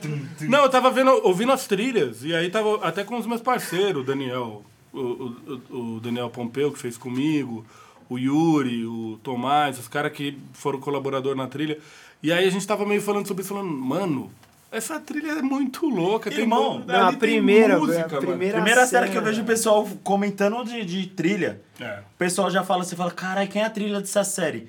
[0.42, 4.02] Não, eu tava vendo, ouvindo as trilhas, e aí tava até com os meus parceiros,
[4.02, 5.34] o Daniel, o, o,
[5.70, 7.66] o- o Daniel Pompeu, que fez comigo,
[8.08, 11.78] o Yuri, o Tomás, os caras que foram colaborador na trilha.
[12.22, 14.30] E aí a gente tava meio falando sobre isso, falando, mano,
[14.70, 16.32] essa trilha é muito louca.
[16.32, 18.20] Irmão, tem, não, a primeira, música, a mano.
[18.26, 19.12] primeira- Primeira série cena.
[19.12, 21.60] que eu vejo o pessoal comentando de, de trilha.
[21.80, 22.00] É.
[22.14, 24.68] O pessoal já fala, você fala, caralho, quem é a trilha dessa série?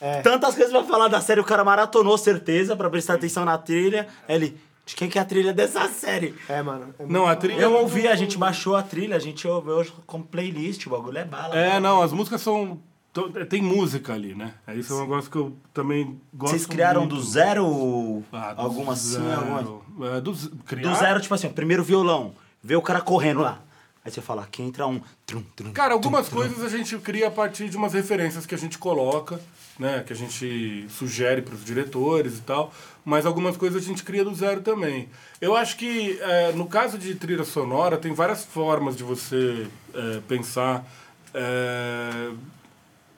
[0.00, 0.20] É.
[0.22, 4.06] Tantas coisas pra falar da série, o cara maratonou certeza pra prestar atenção na trilha.
[4.28, 6.34] Aí Ele, de quem que é a trilha dessa série?
[6.48, 6.94] É, mano.
[6.98, 7.60] é Não, a trilha.
[7.60, 11.18] Eu ouvi, a gente baixou a trilha, a gente ouve hoje com playlist, o bagulho
[11.18, 11.56] é bala.
[11.56, 12.78] É, não, as músicas são.
[13.14, 14.52] To- Tem música ali, né?
[14.66, 17.14] É Isso é um negócio que eu também gosto Vocês criaram muito.
[17.14, 19.40] do zero Ah, do alguma assim, zero.
[19.54, 20.16] alguma...
[20.16, 23.60] É, do, z- Do criar- zero, tipo assim, primeiro violão, vê o cara correndo lá.
[24.04, 25.00] Aí você fala, aqui entra um...
[25.24, 28.58] Trum, trum, Cara, algumas coisas a gente cria a partir de umas referências que a
[28.58, 29.40] gente coloca,
[29.78, 30.02] né?
[30.06, 32.70] Que a gente sugere para os diretores e tal.
[33.02, 35.08] Mas algumas coisas a gente cria do zero também.
[35.40, 40.20] Eu acho que, é, no caso de trilha sonora, tem várias formas de você é,
[40.28, 40.84] pensar
[41.32, 42.30] é,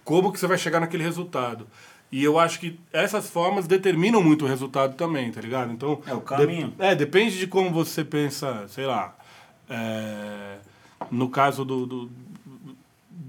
[0.06, 1.66] como que você vai chegar naquele resultado.
[2.10, 5.72] E eu acho que essas formas determinam muito o resultado também, tá ligado?
[5.72, 6.68] Então, É o caminho.
[6.68, 9.14] de- é, depende de como você pensa, sei lá.
[9.68, 10.58] é,
[11.10, 12.10] no caso do, do-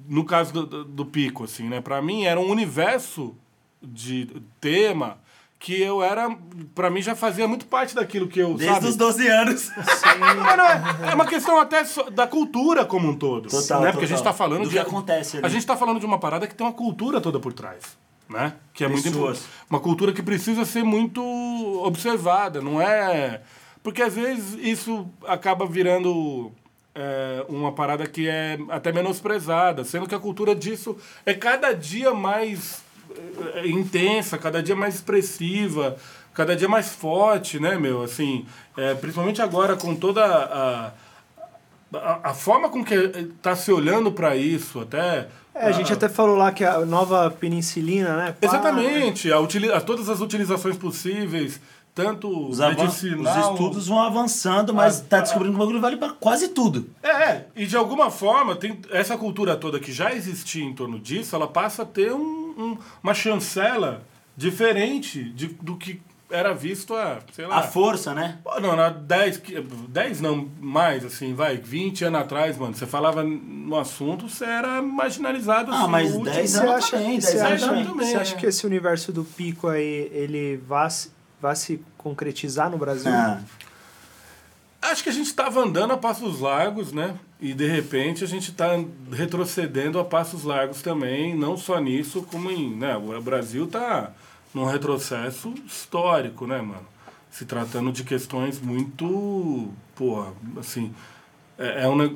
[0.07, 1.81] no caso do, do, do pico, assim, né?
[1.81, 3.35] Pra mim era um universo
[3.81, 4.27] de
[4.61, 5.17] tema
[5.59, 6.29] que eu era,
[6.75, 8.87] Pra mim já fazia muito parte daquilo que eu, Desde sabe?
[8.87, 9.71] os 12 anos.
[10.19, 13.49] Mas não, é, é uma questão até da cultura como um todo.
[13.49, 13.91] Total, né?
[13.91, 14.33] Porque a gente total.
[14.33, 14.75] tá falando Do de.
[14.75, 15.45] que acontece ali.
[15.45, 17.97] A gente tá falando de uma parada que tem uma cultura toda por trás.
[18.29, 18.53] Né?
[18.73, 19.37] Que é muito Pessoas.
[19.37, 19.65] importante.
[19.69, 21.21] Uma cultura que precisa ser muito
[21.83, 23.41] observada, não é.
[23.81, 26.51] Porque às vezes isso acaba virando
[26.93, 32.13] é, uma parada que é até menosprezada, sendo que a cultura disso é cada dia
[32.13, 32.83] mais
[33.55, 35.95] é, é, intensa, cada dia mais expressiva,
[36.33, 38.03] cada dia mais forte, né, meu?
[38.03, 40.91] Assim, é, principalmente agora com toda a,
[41.93, 45.27] a, a forma com que está se olhando para isso, até.
[45.55, 48.31] É, a gente até falou lá que a nova penicilina, né?
[48.39, 51.59] pá, Exatamente, a utili- a todas as utilizações possíveis,
[51.95, 53.23] tanto Os, medicinal...
[53.43, 56.87] os estudos vão avançando, mas Ah, tá descobrindo que o bagulho vale pra quase tudo.
[57.01, 60.99] É, é, e de alguma forma, tem essa cultura toda que já existia em torno
[60.99, 64.03] disso, ela passa a ter um, um- uma chancela
[64.35, 67.59] diferente de, do que era visto há, sei lá...
[67.59, 68.39] A força, né?
[68.43, 72.85] Pô, Não, na 10, que- 10 não, mais, assim, vai, 20 anos atrás, mano, você
[72.85, 76.97] falava no assunto, você era marginalizado, Ah, assim, mas o último- 10 Você anos acha,
[76.97, 78.07] também, você 10 anos acha, também.
[78.07, 78.37] você acha é.
[78.39, 83.09] que esse universo do pico aí, ele vai, se- vai se concretizar no Brasil?
[83.11, 83.39] Ah,
[84.81, 87.17] Acho que a gente estava andando a passos largos, né?
[87.39, 88.69] E de repente a gente está
[89.11, 92.75] retrocedendo a passos largos também, não só nisso, como em.
[92.75, 92.95] Né?
[92.95, 94.11] O Brasil está
[94.53, 96.87] num retrocesso histórico, né, mano?
[97.29, 99.71] Se tratando de questões muito.
[99.95, 100.93] Porra, assim.
[101.59, 102.15] É, é, um, ne-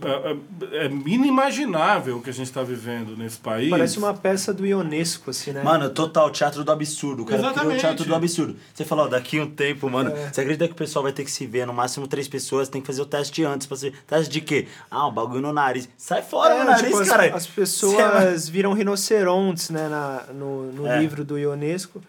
[0.72, 3.70] é, é inimaginável o que a gente está vivendo nesse país.
[3.70, 5.64] Parece uma peça do Ionesco, assim, né?
[5.64, 7.24] Mano, total, teatro do absurdo.
[7.24, 7.80] O cara criou o Exatamente.
[7.80, 8.56] teatro do absurdo.
[8.74, 10.12] Você falou, ó, daqui um tempo, mano.
[10.32, 11.66] Você acredita que o pessoal vai ter que se ver?
[11.66, 13.66] No máximo três pessoas, tem que fazer o teste antes.
[13.66, 13.94] Pra ser...
[14.06, 14.68] Teste de quê?
[14.92, 15.90] Ah, um bagulho no nariz.
[15.98, 17.36] Sai fora É, do nariz, tipo, as, cara.
[17.36, 21.00] as Cê pessoas viram rinocerontes, né, na, no, no É.
[21.00, 22.02] livro do Ionesco.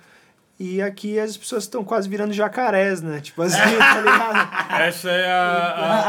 [0.60, 3.20] E aqui as pessoas estão quase virando jacarés, né?
[3.20, 4.48] Tipo assim, tá ligado?
[4.82, 5.38] Essa é a.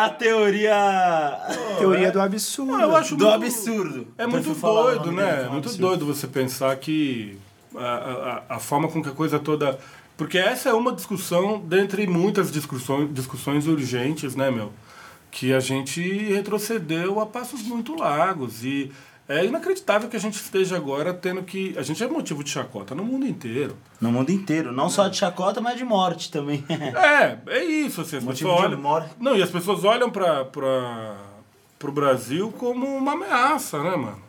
[0.02, 1.40] A, a teoria
[1.80, 2.80] Teoria do absurdo.
[2.80, 4.08] eu acho do muito- absurdo.
[4.18, 5.46] É muito doido, né?
[5.46, 5.88] é muito absurdo.
[5.88, 7.38] doido você pensar que
[7.76, 9.80] a, a, a forma com que a coisa toda.
[10.16, 14.72] Porque essa é uma discussão, dentre muitas discussões, discussões urgentes, né, meu?
[15.32, 16.00] Que a gente
[16.32, 18.64] retrocedeu a passos muito largos.
[18.64, 18.92] E
[19.28, 21.74] é inacreditável que a gente esteja agora tendo que.
[21.78, 23.78] A gente é motivo de chacota no mundo inteiro.
[24.02, 24.72] No mundo inteiro.
[24.72, 26.64] Não só de chacota, mas de morte também.
[26.70, 28.82] É, é isso, assim, as Motivo pessoas de olham.
[28.82, 29.10] morte.
[29.20, 30.46] Não, e as pessoas olham para
[31.80, 34.22] pro Brasil como uma ameaça, né, mano?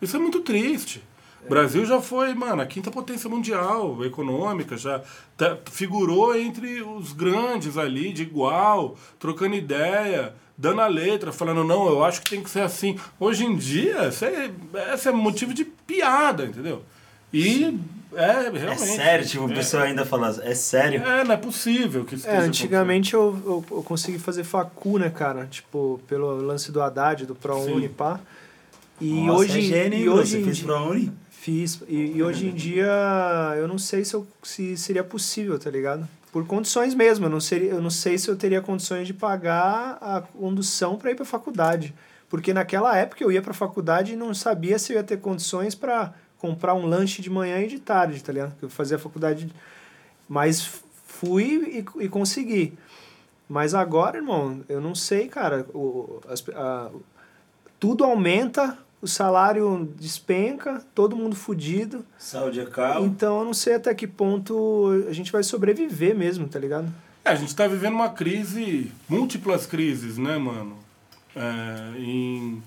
[0.00, 1.02] Isso é muito triste.
[1.44, 5.00] O Brasil já foi, mano, a quinta potência mundial econômica, já
[5.36, 11.88] tá- figurou entre os grandes ali, de igual, trocando ideia, dando a letra, falando, não,
[11.88, 12.96] eu acho que tem que ser assim.
[13.18, 14.48] Hoje em dia, essa é,
[14.92, 16.84] essa é motivo de piada, entendeu?
[17.32, 17.76] E
[18.14, 18.66] é realmente.
[18.68, 21.02] É sério, tipo, o é, pessoal ainda fala, é sério?
[21.02, 25.10] é, não é possível que isso É, antigamente eu, eu, eu consegui fazer facu, né,
[25.10, 25.46] cara?
[25.46, 28.20] Tipo, pelo lance do Haddad, do ProUni, pá.
[29.00, 31.12] E Nossa, hoje, é gênio, e hoje Você fez dia- pra Uni?
[31.28, 31.80] Fiz.
[31.88, 32.86] E, e hoje em dia
[33.56, 36.06] eu não sei se, eu, se seria possível, tá ligado?
[36.32, 37.26] Por condições mesmo.
[37.26, 41.10] Eu não, seria, eu não sei se eu teria condições de pagar a condução para
[41.10, 41.94] ir pra faculdade.
[42.30, 45.74] Porque naquela época eu ia pra faculdade e não sabia se eu ia ter condições
[45.74, 48.54] para comprar um lanche de manhã e de tarde, tá ligado?
[48.62, 49.52] Eu fazia faculdade.
[50.26, 52.72] Mas fui e, e consegui.
[53.46, 55.66] Mas agora, irmão, eu não sei, cara.
[55.74, 56.90] O, as, a,
[57.78, 62.06] tudo aumenta o salário despenca, todo mundo fudido.
[62.16, 63.04] Saúde é caro.
[63.04, 66.86] Então eu não sei até que ponto a gente vai sobreviver mesmo, tá ligado?
[67.24, 70.76] É, a gente tá vivendo uma crise, múltiplas crises, né, mano?
[71.34, 72.62] É, em,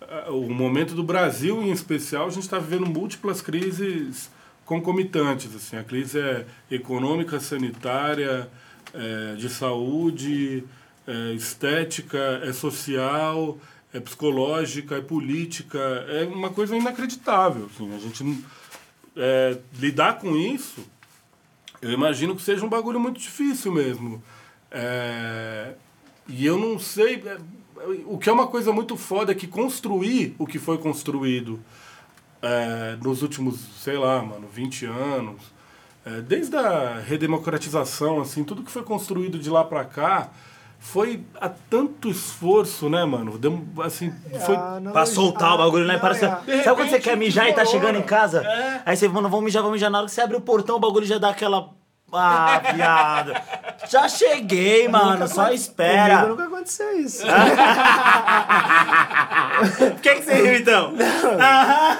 [0.00, 4.30] é, o momento do Brasil, em especial, a gente está vivendo múltiplas crises
[4.64, 5.54] concomitantes.
[5.54, 5.76] Assim.
[5.76, 8.48] A crise é econômica, sanitária,
[8.94, 10.62] é, de saúde,
[11.08, 13.58] é estética, é social,
[13.92, 15.78] é psicológica, é política.
[16.08, 17.68] É uma coisa inacreditável.
[17.72, 17.94] Assim.
[17.94, 18.44] A gente
[19.16, 20.84] é, lidar com isso
[21.82, 24.22] eu imagino que seja um bagulho muito difícil mesmo.
[24.70, 25.72] É,
[26.28, 27.16] e eu não sei.
[27.26, 27.36] é,
[28.06, 31.58] O que é uma coisa muito foda é que construir o que foi construído
[32.40, 35.42] é, nos últimos, sei lá, mano, 20 anos,
[36.06, 40.30] é, desde a redemocratização, assim, tudo que foi construído de lá pra cá
[40.84, 43.38] foi a tanto esforço, né, mano?
[43.38, 44.12] Dem- assim,
[44.44, 44.56] foi.
[44.56, 45.96] A analogia- Pra soltar o bagulho, né?
[45.98, 46.24] Parece...
[46.24, 48.44] é Sabe quando você quer mijar e tá chegando em casa?
[48.44, 48.82] É.
[48.84, 49.90] Aí você, mano, vamos mijar, vamos mijar.
[49.90, 51.70] Na hora que você abre o portão, o bagulho já dá aquela.
[52.12, 53.32] Ah, viado.
[53.88, 55.26] Já cheguei, mano.
[55.26, 56.26] Só Comigo espera.
[56.26, 57.24] nunca aconteceu isso.
[59.78, 60.92] Por que, que você riu então?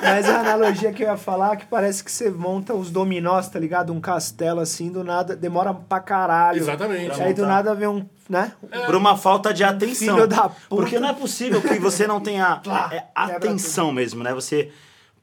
[0.02, 3.48] Mas a analogia que eu ia falar é que parece que você monta os dominós,
[3.48, 3.92] tá ligado?
[3.92, 6.58] Um castelo assim, do nada, demora pra caralho.
[6.58, 7.20] Exatamente.
[7.20, 8.52] Aí do nada vem um, né?
[8.86, 10.16] Por uma falta de atenção.
[10.16, 10.56] Filho da puta.
[10.68, 12.60] Porque não é possível que você não tenha
[12.92, 14.34] é, atenção mesmo, né?
[14.34, 14.70] Você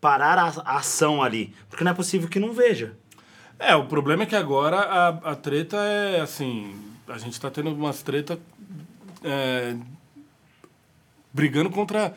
[0.01, 1.53] parar a ação ali.
[1.69, 2.93] Porque não é possível que não veja.
[3.59, 6.73] É, o problema é que agora a, a treta é assim.
[7.07, 8.37] A gente tá tendo umas tretas
[9.23, 9.75] é,
[11.33, 12.13] brigando contra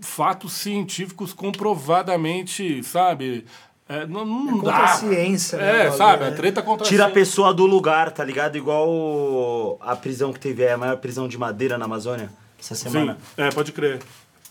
[0.00, 3.44] fatos científicos comprovadamente, sabe?
[3.88, 4.84] É, não não Contra dá.
[4.84, 5.58] a ciência.
[5.58, 6.22] né, É, sabe?
[6.24, 6.28] né?
[6.30, 7.20] A treta contra Tira a ciência.
[7.20, 8.56] pessoa do lugar, tá ligado?
[8.56, 13.14] Igual a prisão que teve, é a maior prisão de madeira na Amazônia essa semana.
[13.14, 14.00] Sim, é, pode crer.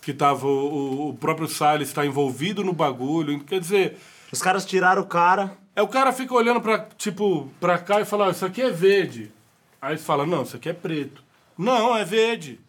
[0.02, 3.40] Que tava o, o- o próprio Salles está envolvido no bagulho.
[3.40, 3.98] Quer dizer,
[4.32, 5.52] Os caras tiraram o cara.
[5.76, 8.70] É o cara fica olhando pra, tipo, pra cá e fala, "Ó, isso aqui é
[8.70, 9.32] verde.
[9.80, 11.22] Aí fala, não, isso aqui é preto.
[11.56, 12.60] Não, é verde.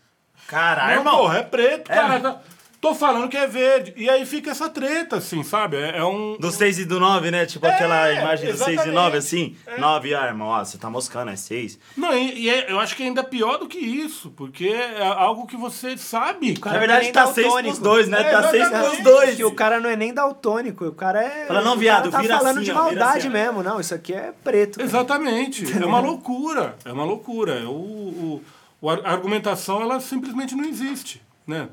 [0.48, 1.18] Caralho, não, irmão.
[1.18, 2.42] porra, é preto, É, cara.
[2.82, 3.94] Tô falando que é verde.
[3.96, 5.78] E aí fica essa treta, assim, sabe?
[5.78, 6.36] É, é um.
[6.40, 7.46] Do 6 e do 9, né?
[7.46, 8.96] Tipo aquela imagem do 6 e exatamente.
[8.96, 9.56] 9, assim.
[9.78, 11.78] 9, ah, irmão, ó, você tá moscando, é 6.
[11.96, 15.06] Não, e, e é- eu acho que ainda é pior do que isso, porque é
[15.06, 16.60] algo que você sabe.
[16.66, 17.76] Na verdade, nem tá 6 daltônico.
[17.76, 18.20] pros dois, né?
[18.20, 18.90] É, tá 6 exatamente.
[18.90, 19.36] pros dois.
[19.36, 21.46] Que o cara não é nem daltônico, o cara é.
[21.46, 23.80] Fala, não, o viado, cara tá vira falando assim, de maldade assim, mesmo, não.
[23.80, 24.82] Isso aqui é preto.
[24.82, 25.72] Exatamente.
[25.80, 26.76] É uma loucura.
[26.84, 27.60] É uma loucura.
[27.60, 28.42] É o,
[28.82, 31.70] o- a argumentação, ela simplesmente não existe, né?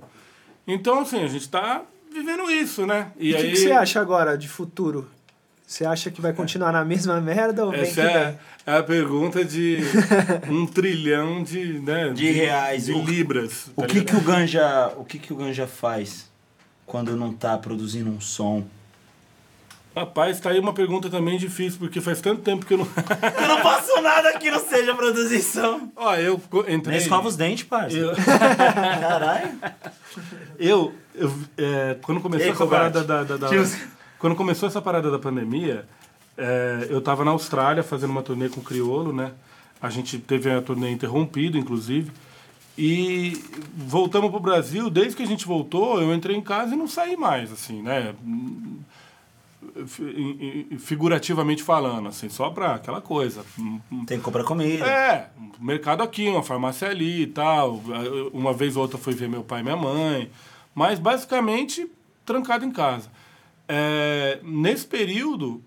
[0.68, 3.10] Então, assim, a gente tá vivendo isso, né?
[3.18, 5.08] E E o que, aí, que você acha agora de futuro?
[5.66, 8.12] Você acha que vai continuar na mesma merda ou vem que Essa vem?
[8.16, 9.78] é, é a pergunta de
[10.48, 12.84] um trilhão de, né, De reais.
[12.86, 13.66] de O- libras.
[13.76, 14.16] O tá que ligado?
[14.16, 16.30] que o Ganja, o que que o Ganja faz
[16.86, 18.64] quando não tá produzindo um som?
[19.98, 22.86] Rapaz, tá aí uma pergunta também difícil, porque faz tanto tempo que eu não...
[22.86, 25.88] Eu não faço nada que não seja produzir som.
[25.96, 26.96] Ó, eu entrei...
[26.96, 27.96] Nem escova os dentes, parça.
[27.96, 28.12] Eu,
[29.00, 29.58] Caralho.
[30.58, 32.92] eu, eu, é, quando começou aí, essa covarde?
[32.92, 33.36] parada da...
[33.36, 35.84] da, da- quando começou essa parada da pandemia,
[36.36, 39.32] é, eu tava na Austrália fazendo uma turnê com o Criolo, né?
[39.80, 42.10] A gente teve a turnê interrompida, inclusive.
[42.76, 43.40] E
[43.76, 47.16] voltamos pro Brasil, desde que a gente voltou, eu entrei em casa e não saí
[47.16, 48.14] mais, assim, né?
[49.86, 53.44] Fi- Figurativamente falando, assim, só pra aquela coisa.
[54.06, 54.84] Tem que comprar comida.
[54.86, 57.82] É, mercado aqui, uma farmácia ali e tal.
[58.32, 60.30] Uma vez ou outra fui ver meu pai e minha mãe.
[60.74, 61.90] Mas basicamente
[62.24, 63.10] trancado em casa.
[63.66, 65.62] É, nesse período,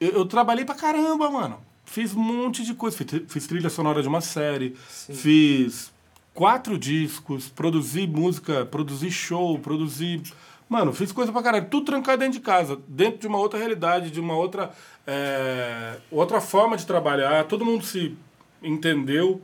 [0.00, 1.58] eu, eu trabalhei pra caramba, mano.
[1.84, 2.96] Fiz um monte de coisa.
[2.96, 4.76] Fiz, fiz trilha sonora de uma série.
[4.88, 5.92] Fiz
[6.32, 7.48] quatro discos.
[7.48, 10.22] Produzi música, produzi show, produzi.
[10.68, 11.66] Mano, fiz coisa pra caralho.
[11.68, 12.78] Tudo trancado dentro de casa.
[12.88, 14.70] Dentro de uma outra realidade, de uma outra.
[15.06, 17.44] é, outra forma de trabalhar.
[17.44, 18.16] Todo mundo se
[18.62, 19.40] entendeu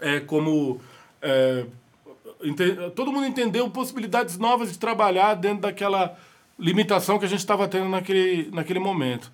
[0.00, 0.80] é, como.
[1.22, 1.64] é,
[2.42, 6.16] ente- todo mundo entendeu possibilidades novas de trabalhar dentro daquela
[6.58, 9.32] limitação que a gente estava tendo naquele, naquele momento.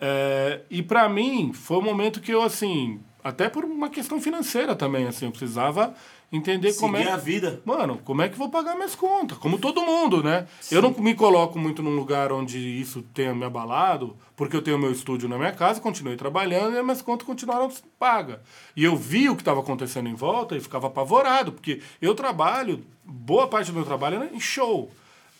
[0.00, 4.74] É, e para mim foi um momento que eu assim, até por uma questão financeira
[4.74, 5.94] também, assim, eu precisava
[6.32, 7.60] entender como Seguir é a vida.
[7.64, 9.36] Mano, como é que vou pagar minhas contas?
[9.36, 10.46] Como todo mundo, né?
[10.70, 14.78] Eu não me coloco muito num lugar onde isso tenha me abalado, porque eu tenho
[14.78, 18.38] meu estúdio na minha casa, continuei trabalhando e as minhas contas continuaram pagas.
[18.74, 22.82] E eu vi o que estava acontecendo em volta e ficava apavorado, porque eu trabalho,
[23.04, 24.90] boa parte do meu trabalho é em show.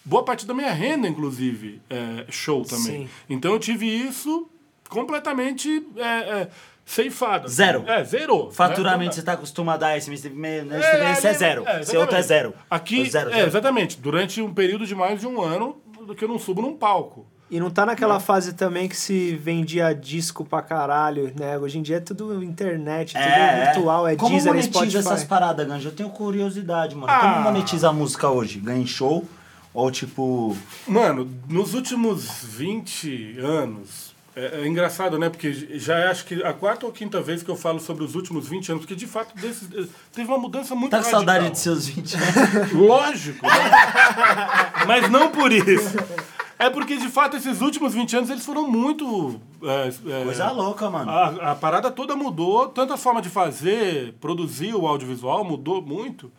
[0.05, 3.07] Boa parte da minha renda, inclusive, é show também.
[3.07, 3.09] Sim.
[3.31, 4.49] Então eu tive isso
[4.93, 6.51] completamente é, é,
[6.85, 7.49] ceifada.
[7.49, 7.85] Zero.
[7.87, 8.51] É, zerou.
[8.51, 9.13] Faturamento, né?
[9.13, 11.65] você tá acostumado a esse mês, esse mês É, esse é ali- zero.
[11.67, 12.27] é, Esse outro é exatamente.
[12.29, 12.55] zero.
[12.71, 13.47] Aqui, Zero, é, zero.
[13.47, 14.01] exatamente.
[14.01, 15.77] Durante um período de mais de um ano
[16.17, 17.27] que eu não subo num palco.
[17.51, 21.59] E não tá naquela fase também que se vendia disco pra caralho, né?
[21.59, 24.99] Hoje em dia é tudo internet, tudo virtual, é Como Deezer, é monetiza Spotify.
[24.99, 25.89] essas paradas, Ganja?
[25.91, 27.13] Eu tenho curiosidade, mano.
[27.13, 27.21] Ah.
[27.21, 28.59] Como monetiza a música hoje?
[28.59, 29.29] Ganha em show?
[29.75, 30.57] Ou tipo.
[30.89, 35.29] Mano, nos últimos 20 anos, é, é engraçado, né?
[35.29, 38.15] Porque já é, acho que a quarta ou quinta vez que eu falo sobre os
[38.15, 41.21] últimos 20 anos, porque de fato desses, eh, teve uma mudança muito Tá radical.
[41.21, 42.73] saudade de seus 20 anos?
[42.73, 43.47] Lógico.
[43.47, 43.53] né?
[44.87, 45.97] Mas não por isso.
[46.59, 49.41] É porque, de fato, esses últimos 20 anos eles foram muito.
[49.65, 51.11] é, é, Coisa louca, mano.
[51.11, 56.31] a, a parada toda mudou, tanto a forma de fazer, produzir o audiovisual mudou muito,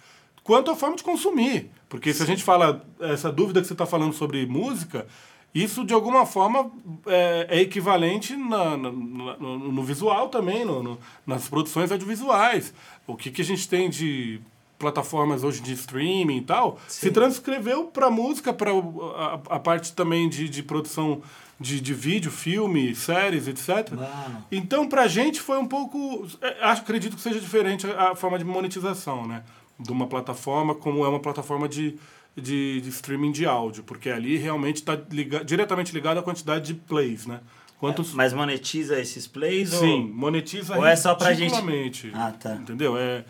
[0.42, 1.70] quanto a forma de consumir.
[1.90, 5.06] Porque se a gente fala, essa dúvida que você está falando sobre música,
[5.54, 6.72] isso de alguma forma
[7.06, 12.74] é, é equivalente na- na- no, no visual também, no- no- nas produções audiovisuais.
[13.06, 14.40] O que, que a gente tem de
[14.80, 20.28] plataformas hoje de streaming e tal, se transcreveu para música, para a, a parte também
[20.28, 21.22] de, de produção
[21.60, 23.92] de, de vídeo, filme, séries, etc.
[23.92, 24.44] Mano.
[24.52, 26.28] Então, pra gente foi um pouco.
[26.42, 29.44] é, Acho, acredito que seja diferente a, a forma de monetização, né?
[29.80, 31.96] De uma plataforma, como é uma plataforma de,
[32.36, 36.74] de, de streaming de áudio, porque ali realmente está liga, diretamente ligado à quantidade de
[36.74, 37.40] plays, né?
[37.80, 38.14] Quantos.
[38.14, 39.70] Mas monetiza esses plays?
[39.70, 40.08] Sim, Ou...
[40.08, 42.12] monetiza ou é só pra gente-.
[42.14, 42.56] Ah, tá.
[42.56, 42.98] Entendeu?
[42.98, 43.26] É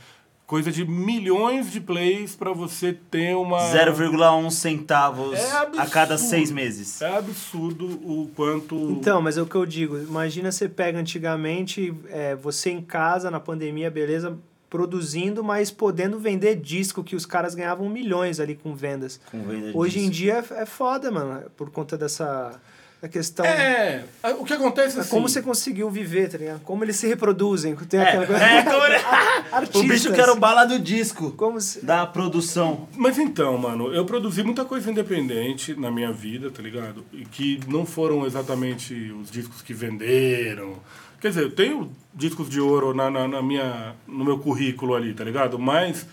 [0.45, 3.57] coisa de milhões de plays pra você ter uma.
[3.57, 7.01] 0,1 centavos É a cada seis meses.
[7.01, 8.75] É absurdo o quanto.
[8.91, 9.97] Então, mas é o que eu digo.
[9.97, 14.37] Imagina você pega antigamente, é, você em casa, na pandemia, beleza,
[14.73, 19.19] produzindo, mas podendo vender disco que os caras ganhavam milhões ali com vendas.
[19.29, 20.15] Com venda de Hoje em disco.
[20.15, 22.59] dia é, é foda, mano, por conta dessa
[22.99, 23.45] da questão.
[23.45, 24.03] É,
[24.39, 25.09] o que acontece É assim.
[25.09, 26.61] como você conseguiu viver, tá ligado?
[26.61, 27.75] Como eles se reproduzem.
[27.75, 28.43] Tem É, aquela coisa.
[28.43, 28.81] é, como
[29.51, 29.81] Artistas.
[29.81, 31.31] O bicho que era o bala do disco.
[31.33, 31.85] Como se...
[31.85, 32.87] Da produção.
[32.95, 37.03] Mas então, mano, eu produzi muita coisa independente na minha vida, tá ligado?
[37.11, 40.77] E que não foram exatamente os discos que venderam.
[41.23, 45.13] Quer dizer, eu tenho discos de ouro na, na, na minha, no meu currículo ali,
[45.13, 45.57] tá ligado?
[45.57, 46.05] Mas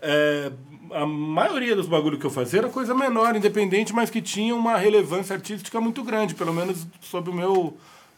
[0.00, 0.50] é,
[0.90, 4.78] a maioria dos bagulho que eu fazia era coisa menor, independente, mas que tinha uma
[4.78, 7.76] relevância artística muito grande, pelo menos sob o meu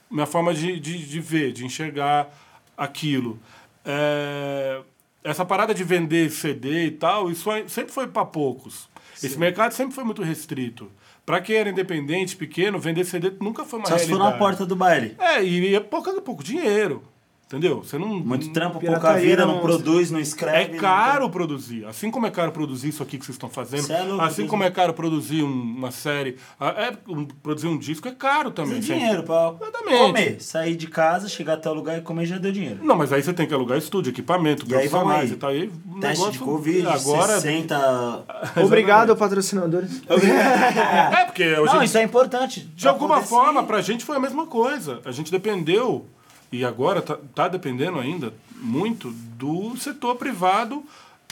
[0.08, 2.32] minha forma de, de, de ver, de enxergar
[2.76, 3.40] aquilo.
[3.84, 4.82] É,
[5.24, 8.88] essa parada de vender CD e tal, isso aí sempre foi para poucos.
[9.20, 10.92] Esse mercado sempre foi muito restrito.
[11.26, 14.32] Para quem era independente, pequeno, vender CD nunca foi uma Só se for realidade.
[14.32, 15.16] na porta do baile.
[15.18, 17.02] É, e é pouco, pouco dinheiro.
[17.46, 17.80] Entendeu?
[17.84, 18.08] Você não.
[18.08, 20.56] Muito trampo, pouca vida, não- não produz, não escreve.
[20.64, 21.84] É não caro produzir.
[21.86, 23.84] Assim como é caro produzir isso aqui que vocês estão fazendo.
[23.84, 24.48] Cê é louco, assim produzir.
[24.48, 26.36] como é caro produzir um- uma série.
[26.58, 28.82] ah, É, um- produzir um disco é caro também.
[28.82, 29.96] Você- dinheiro pra Exatamente.
[29.96, 30.42] comer.
[30.42, 32.80] Sair de casa, chegar até o lugar e comer já deu dinheiro.
[32.82, 35.36] Não, mas aí você tem que alugar estúdio, equipamento, profissionais aí.
[35.36, 35.50] e tal.
[35.50, 38.24] Aí, Teste negócio, de Covid, agora 60.
[38.64, 40.02] Obrigado, patrocinadores.
[40.10, 42.60] É, porque hoje Não, isso é importante.
[42.74, 45.00] De alguma forma, pra gente foi a mesma coisa.
[45.04, 46.06] A gente dependeu,
[46.52, 50.82] e agora tá, tá dependendo ainda muito, do setor privado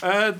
[0.01, 0.33] é,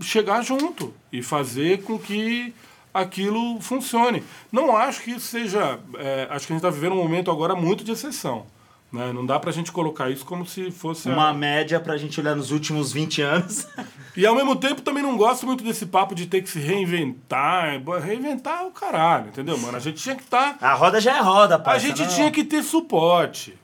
[0.00, 2.54] chegar junto e fazer com que
[2.92, 4.22] aquilo funcione.
[4.52, 5.78] Não acho que isso seja.
[5.98, 8.46] é, acho que a gente está vivendo um momento agora muito de exceção.
[8.92, 9.12] Né?
[9.12, 11.08] Não dá pra gente colocar isso como se fosse.
[11.10, 13.66] a- Uma média pra gente olhar nos últimos 20 anos.
[14.16, 17.80] E ao mesmo tempo também não gosto muito desse papo de ter que se reinventar.
[18.00, 19.76] Reinventar é o caralho, entendeu, mano?
[19.76, 20.56] A gente tinha que estar.
[20.60, 22.08] A roda já é roda, A parça, gente não.
[22.08, 23.58] tinha que ter suporte,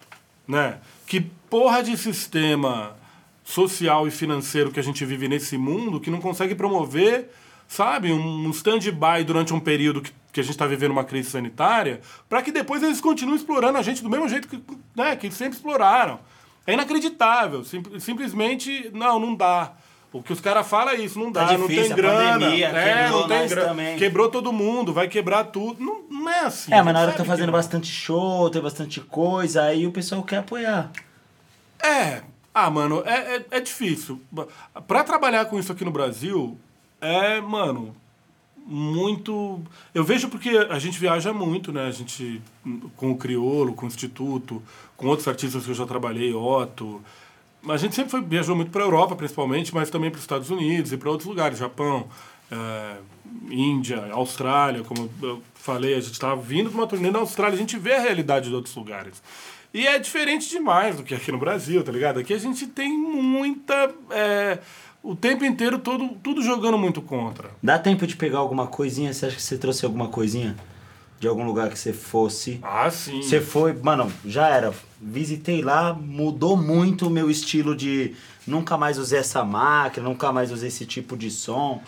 [0.51, 0.79] né?
[1.07, 2.97] Que porra de sistema
[3.45, 7.31] social e financeiro que a gente vive nesse mundo que não consegue promover,
[7.67, 12.01] sabe, um stand-by durante um período que, que a gente está vivendo uma crise sanitária,
[12.29, 14.63] para que depois eles continuem explorando a gente do mesmo jeito que,
[14.95, 16.21] né, que sempre exploraram.
[16.67, 17.65] É inacreditável.
[17.65, 19.73] Sim- simplesmente, não, não dá.
[20.13, 22.33] O que os caras falam é isso, não dá, Tá não difícil, tem a grana.
[22.41, 23.69] pandemia é, quebrou não tem grana.
[23.69, 23.97] também.
[23.97, 25.83] Quebrou todo mundo, vai quebrar tudo.
[25.83, 26.75] Não, não é assim.
[26.75, 27.53] É, mas na hora que tá fazendo não.
[27.53, 30.91] bastante show, tem bastante coisa, aí o pessoal quer apoiar.
[31.83, 32.23] É.
[32.53, 34.21] Ah, mano, é, é, é difícil.
[34.89, 36.59] Pra trabalhar com isso aqui no Brasil,
[37.01, 37.95] é, mano,
[38.67, 39.61] muito.
[39.95, 41.87] Eu vejo porque a gente viaja muito, né?
[41.87, 42.43] A gente,
[42.97, 44.63] com o Criolo, com o Instituto,
[44.97, 47.01] com outros artistas que eu já trabalhei, Otto.
[47.69, 50.93] A gente sempre foi, viajou muito pra Europa, principalmente, mas também para os Estados Unidos
[50.93, 52.09] e para outros lugares, Japão,
[52.51, 52.97] é,
[53.51, 57.59] Índia, Austrália, como eu falei, a gente estava vindo de uma turnê na Austrália, a
[57.59, 59.23] gente vê a realidade de outros lugares.
[59.73, 62.19] E é diferente demais do que aqui no Brasil, tá ligado?
[62.19, 63.95] Aqui a gente tem muita.
[64.11, 64.59] é,
[65.03, 67.51] o tempo inteiro todo, tudo jogando muito contra.
[67.63, 69.13] Dá tempo de pegar alguma coisinha?
[69.13, 70.57] Você acha que você trouxe alguma coisinha?
[71.19, 72.59] De algum lugar que você fosse.
[72.63, 73.23] Ah, sim.
[73.23, 74.73] Você foi, mano, já era.
[75.01, 78.15] Visitei lá, mudou muito o meu estilo de.
[78.47, 81.83] Nunca mais usei essa máquina, nunca mais usei esse tipo de som.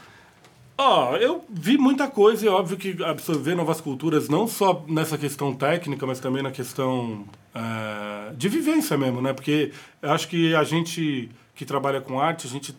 [0.79, 5.19] Ó, eu vi muita coisa e é óbvio que absorver novas culturas, não só nessa
[5.19, 9.33] questão técnica, mas também na questão eh, de vivência mesmo, né?
[9.33, 12.75] Porque eu acho que a gente que trabalha com arte, a gente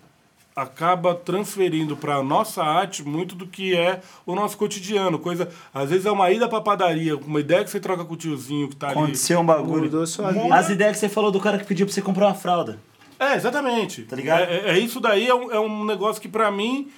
[0.55, 5.17] acaba transferindo para nossa arte muito do que é o nosso cotidiano.
[5.17, 8.17] Coisa, às vezes é uma ida pra padaria, uma ideia que você troca com o
[8.17, 8.97] tiozinho que tá ali.
[8.99, 9.83] Aconteceu um bagulho.
[9.83, 10.53] Mudou sua vida.
[10.55, 12.79] As ideias que você falou do cara que pediu pra você comprar uma fralda.
[13.19, 14.03] É, exatamente.
[14.03, 14.41] Tá ligado?
[14.43, 16.91] É, é- é isso daí é um, é um negócio que pra mim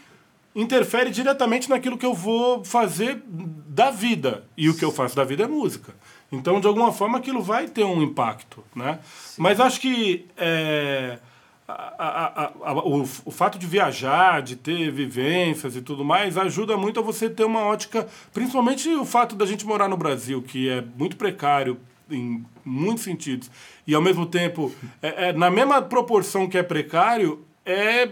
[0.56, 4.46] interfere diretamente naquilo que eu vou fazer da vida.
[4.58, 5.94] E o que eu faço da vida é música.
[6.32, 9.00] Então, de alguma forma, aquilo vai ter um impacto, né?
[9.38, 11.20] Mas acho que é,
[11.68, 16.78] a- a- a- o, o fato de viajar, de ter vivências e tudo mais, ajuda
[16.78, 20.70] muito a você ter uma ótica, principalmente o fato da gente morar no Brasil, que
[20.70, 23.50] é muito precário em muitos sentidos,
[23.88, 28.10] e ao mesmo tempo, é, é, na mesma proporção que é precário, é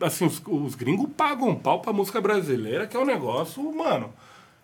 [0.00, 4.12] assim, os, os gringos pagam um pau pra música brasileira, que é um negócio, mano.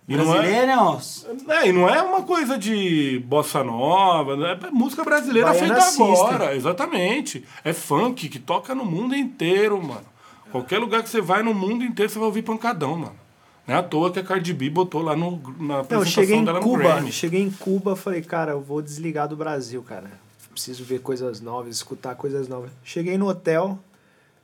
[0.07, 1.27] E não é, Brasileiros.
[1.49, 4.59] é, e não é uma coisa de bossa nova, né?
[4.63, 7.43] é música brasileira Baiana feita agora, exatamente.
[7.65, 10.05] É funk que toca no mundo inteiro, mano.
[10.53, 13.17] Qualquer lugar que você vai no mundo inteiro, você vai ouvir pancadão, mano.
[13.67, 16.13] Não é à toa que a Cardi B botou lá no, na Não, eu apresentação
[16.23, 16.83] cheguei em dela no Cuba.
[16.83, 17.11] Grammy.
[17.11, 20.11] Cheguei em Cuba, falei, cara, eu vou desligar do Brasil, cara.
[20.51, 22.71] Preciso ver coisas novas, escutar coisas novas.
[22.85, 23.79] Cheguei no hotel,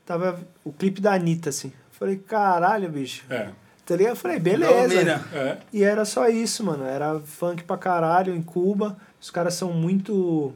[0.06, 1.70] tava o clipe da Anitta, assim.
[1.92, 3.24] Falei, caralho, bicho.
[3.28, 3.50] É,
[3.90, 4.12] Tá ligado?
[4.12, 4.88] Eu falei, beleza.
[4.88, 5.24] Domina.
[5.32, 5.56] é.
[5.72, 6.84] E era só isso, mano.
[6.84, 8.96] Era funk pra caralho em Cuba.
[9.20, 10.52] Os caras são muito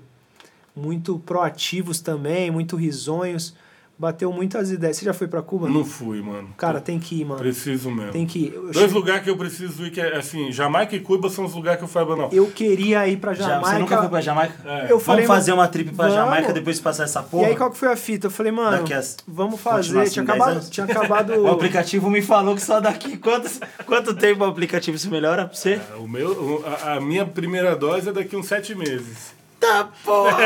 [0.76, 3.52] muito proativos também, muito risonhos.
[3.96, 4.96] Bateu muitas ideias.
[4.96, 5.68] Você já foi pra Cuba?
[5.68, 6.48] Não fui, mano.
[6.56, 7.38] Cara, tem que ir, mano.
[7.40, 8.10] Preciso mesmo.
[8.10, 8.52] Tem que ir.
[8.54, 11.44] Eu, Dois che- lugares que eu preciso ir, que é assim, Jamaica e Cuba são
[11.44, 12.28] os lugares que eu falo, não.
[12.32, 13.70] eu queria ir pra Já- Jamaica.
[13.70, 14.54] Você nunca foi pra Jamaica?
[14.64, 14.90] É.
[14.90, 16.14] Eu falei, Vamos fazer mano, uma trip pra vamos.
[16.24, 17.46] Jamaica depois de passar essa E porra?
[17.46, 18.26] aí, qual que foi a fita?
[18.26, 20.00] Eu falei, mano, Daqui a- vamos fazer.
[20.00, 21.32] assim, Tinha 10 acabado, tinha acabado.
[21.40, 23.16] O aplicativo me falou que só daqui.
[23.16, 25.80] Quantos, quanto tempo o aplicativo se melhora pra você?
[25.98, 29.32] O meu, a, a minha primeira dose é daqui uns sete meses.
[29.64, 30.36] Tá, porra!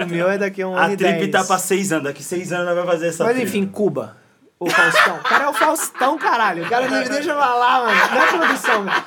[0.02, 2.04] o meu é daqui a um A ano e trip tá pra seis anos.
[2.04, 3.48] Daqui seis anos nós vamos fazer essa Mas trip.
[3.48, 4.16] enfim, Cuba.
[4.58, 5.16] O Faustão.
[5.16, 6.64] O cara é o Faustão, caralho.
[6.64, 8.00] O cara me deixa falar, mano.
[8.14, 9.04] Não é produção, mano.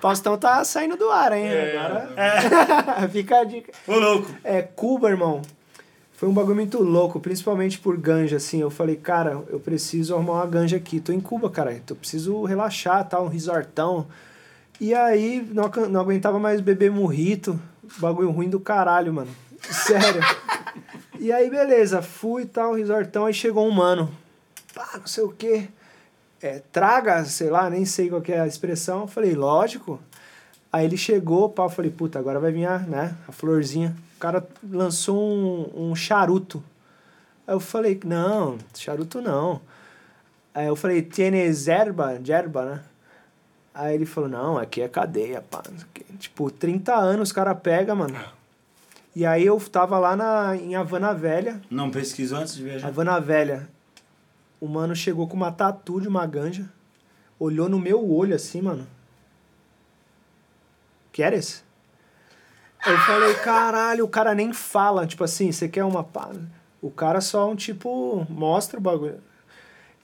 [0.00, 1.48] Faustão tá saindo do ar, hein?
[1.50, 3.08] Agora.
[3.10, 3.72] Fica a dica.
[3.86, 4.30] Ô, louco.
[4.44, 5.40] É, Cuba, irmão.
[6.12, 8.60] Foi um bagulho muito louco, principalmente por ganja, assim.
[8.60, 11.00] Eu falei, cara, eu preciso arrumar uma ganja aqui.
[11.00, 11.80] Tô em Cuba, cara.
[11.88, 13.20] Eu preciso relaxar, tá?
[13.20, 14.06] Um resortão.
[14.80, 17.58] E aí, não, não aguentava mais beber murrito.
[17.96, 19.30] Bagulho ruim do caralho, mano.
[19.62, 20.20] Sério.
[21.18, 22.02] e aí, beleza.
[22.02, 23.26] Fui e tal, resortão.
[23.26, 24.10] Aí chegou um mano.
[24.74, 25.68] Pá, não sei o quê.
[26.40, 29.00] É, traga, sei lá, nem sei qual é a expressão.
[29.00, 30.00] Eu falei, lógico.
[30.72, 33.96] Aí ele chegou, pá, eu falei, puta, agora vai vir a, né, a florzinha.
[34.16, 36.62] O cara lançou um, um charuto.
[37.46, 39.60] Aí eu falei, não, charuto não.
[40.54, 42.82] Aí eu falei, tienes erba, yerba, né?
[43.72, 45.62] Aí ele falou, não, aqui é cadeia, pá.
[45.70, 46.04] não sei o quê.
[46.18, 48.18] Tipo, 30 anos os cara pega, mano.
[49.14, 52.88] E aí eu tava lá na, em Havana Velha, Não pesquisou antes de viajar?
[52.88, 53.68] Havana Velha.
[54.60, 56.68] O mano chegou com uma tatu de uma ganja,
[57.38, 58.86] olhou no meu olho assim, mano.
[61.12, 61.64] Queres?
[62.86, 66.30] Eu falei, caralho, o cara nem fala, tipo assim, você quer uma pá?
[66.80, 69.20] O cara só um tipo, mostra o bagulho.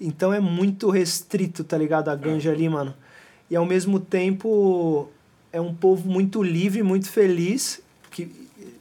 [0.01, 2.09] Então é muito restrito, tá ligado?
[2.09, 2.95] A ganja ali, mano.
[3.49, 5.09] E ao mesmo tempo
[5.55, 7.81] é um povo muito livre, muito feliz.
[8.11, 8.29] Que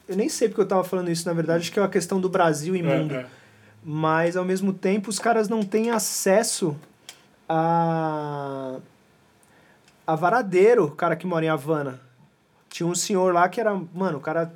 [0.08, 2.20] eu nem sei porque eu tava falando isso, na verdade, acho que é uma questão
[2.20, 3.14] do Brasil e mundo.
[3.14, 3.26] É, é.
[3.86, 6.76] Mas ao mesmo tempo os caras não têm acesso
[7.48, 8.80] a
[10.06, 12.02] a varadeiro, o cara que mora em Havana.
[12.70, 14.52] Tinha um senhor lá que era, mano, o cara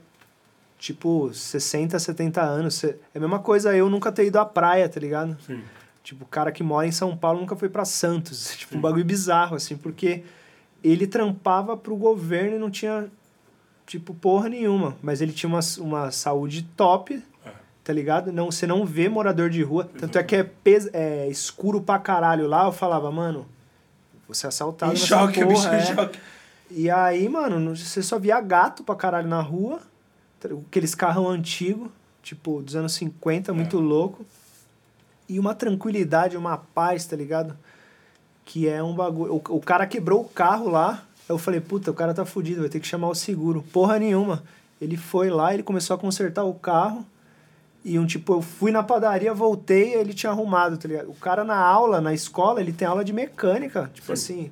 [0.77, 4.99] tipo 60, 70 anos, é a mesma coisa eu nunca ter ido à praia, tá
[4.99, 5.37] ligado?
[5.45, 5.61] Sim.
[6.03, 8.55] Tipo, o cara que mora em São Paulo nunca foi pra Santos.
[8.57, 10.23] Tipo, um bagulho bizarro, assim, porque
[10.91, 13.07] ele trampava pro governo e não tinha,
[13.85, 14.95] tipo, porra nenhuma.
[15.01, 17.49] Mas ele tinha uma, uma saúde top, É.
[17.83, 18.31] tá ligado?
[18.31, 19.89] Não, você não vê morador de rua.
[19.99, 22.65] Tanto é que é, pes, é escuro pra caralho lá.
[22.65, 23.45] Eu falava, mano,
[24.27, 25.85] você assaltado Em choque, o bicho porra, em é.
[25.95, 26.19] choque.
[26.69, 29.79] E aí, mano, você só via gato pra caralho na rua.
[30.39, 34.25] tá- Aqueles carrão antigo, tipo, dos anos 50, muito louco.
[35.29, 37.57] E uma tranquilidade, uma paz, tá ligado?
[38.47, 39.33] Que é um bagulho.
[39.49, 41.03] O, o cara quebrou o carro lá.
[41.27, 43.61] Eu falei, puta, o cara tá fudido, vai ter que chamar o seguro.
[43.73, 44.41] Porra nenhuma.
[44.81, 47.05] Ele foi lá, ele começou a consertar o carro.
[47.83, 51.09] E um tipo, eu fui na padaria, voltei, ele tinha arrumado, tá ligado?
[51.09, 53.91] O cara na aula, na escola, ele tem aula de mecânica.
[53.93, 54.49] Tipo assim,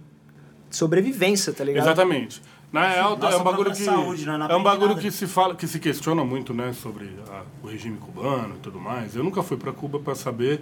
[0.70, 1.86] sobrevivência, tá ligado?
[1.86, 2.42] Exatamente.
[2.72, 5.02] Na real, Nossa, é um bagulho que saúde, não é é um bagulho nada.
[5.02, 8.80] que se fala, que se questiona muito, né, sobre a- o regime cubano e tudo
[8.80, 9.16] mais.
[9.16, 10.62] Eu nunca fui para Cuba para saber,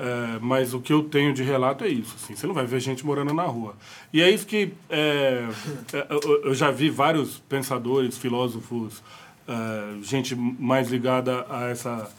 [0.00, 2.16] é, mas o que eu tenho de relato é isso.
[2.16, 3.76] Assim, você não vai ver gente morando na rua.
[4.10, 5.46] E é isso que é,
[5.92, 6.06] é,
[6.42, 9.02] eu, já vi vários pensadores, filósofos,
[9.46, 12.10] é, gente mais ligada a essa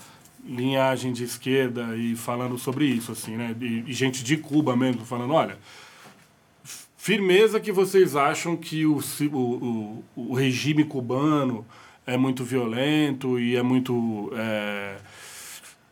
[0.45, 3.55] linhagem de esquerda e falando sobre isso, assim, né?
[3.59, 5.57] E, e gente de Cuba mesmo falando, olha,
[6.95, 8.99] firmeza que vocês acham que o,
[9.33, 11.65] o, o regime cubano
[12.05, 14.97] é muito violento e é muito é,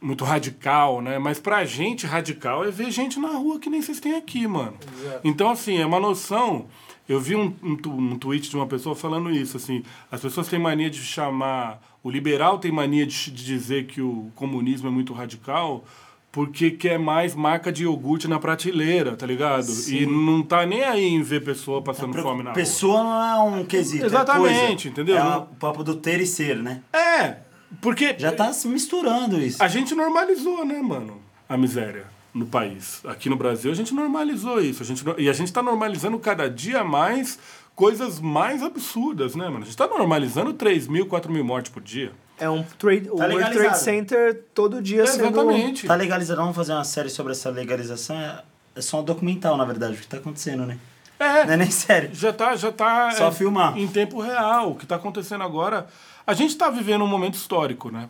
[0.01, 1.19] muito radical, né?
[1.19, 4.75] Mas pra gente, radical é ver gente na rua que nem vocês têm aqui, mano.
[5.23, 6.65] Então, assim, é uma noção...
[7.07, 9.81] Eu vi um, um, um tweet de uma pessoa falando isso, assim,
[10.11, 11.81] as pessoas têm mania de chamar...
[12.03, 15.83] O liberal tem mania de, de dizer que o comunismo é muito radical
[16.31, 19.67] porque quer mais marca de iogurte na prateleira, tá ligado?
[19.87, 22.53] E não tá nem aí em ver pessoa passando fome na rua.
[22.53, 24.03] Pessoa não é um quesito.
[24.03, 24.89] é Exatamente, coisa.
[24.89, 25.17] entendeu?
[25.17, 26.81] É o papo do ter e ser, né?
[26.93, 27.37] É,
[27.81, 29.61] porque Já tá se misturando isso.
[29.61, 33.01] a gente normalizou, né, mano, a miséria no país.
[33.05, 34.83] Aqui no Brasil a gente normalizou isso.
[34.83, 37.39] A gente, e a gente tá normalizando cada dia mais
[37.75, 39.63] coisas mais absurdas, né, mano?
[39.63, 42.11] A gente tá normalizando 3 mil, 4 mil mortes por dia.
[42.37, 43.59] É um trade, o World Tá legalizado.
[43.59, 45.27] Trade Center todo dia sendo...
[45.27, 45.87] Exatamente.
[45.87, 48.17] Tá legalizado, vamos fazer uma série sobre essa legalização.
[48.17, 48.43] É,
[48.75, 50.77] é só um documental, na verdade, o que tá acontecendo, né?
[51.19, 51.45] É.
[51.45, 52.09] Não é nem sério.
[52.13, 53.77] Já tá, já tá Só é, filmar.
[53.77, 54.71] em tempo real.
[54.71, 55.87] O que está acontecendo agora.
[56.29, 58.07] A gente está vivendo um momento histórico, né?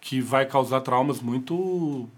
[0.00, 2.08] Que vai causar traumas muito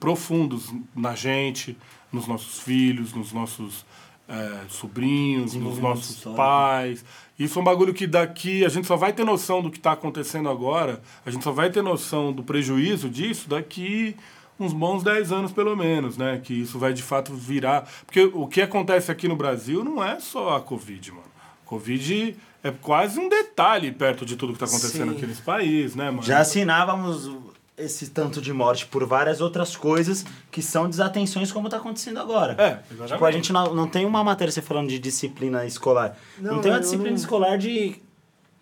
[0.00, 1.76] profundos na gente,
[2.10, 3.84] nos nossos filhos, nos nossos
[4.26, 6.38] é, sobrinhos, nos nossos histórico.
[6.38, 7.04] pais.
[7.38, 9.92] Isso é um bagulho que daqui a gente só vai ter noção do que está
[9.92, 14.16] acontecendo agora, a gente só vai ter noção do prejuízo disso daqui
[14.58, 16.40] uns bons 10 anos pelo menos, né?
[16.42, 17.86] Que isso vai de fato virar.
[18.06, 21.37] Porque o que acontece aqui no Brasil não é só a Covid, mano.
[21.68, 25.16] Covid é quase um detalhe perto de tudo que está acontecendo Sim.
[25.16, 26.22] aqui nesse país, né, mano?
[26.22, 27.30] Já assinávamos
[27.76, 32.54] esse tanto de morte por várias outras coisas que são desatenções como tá acontecendo agora.
[32.58, 33.12] É, exatamente.
[33.12, 36.16] Tipo, a gente não, não tem uma matéria, você falando de disciplina escolar.
[36.38, 37.96] Não, Não, tem uma disciplina não- escolar de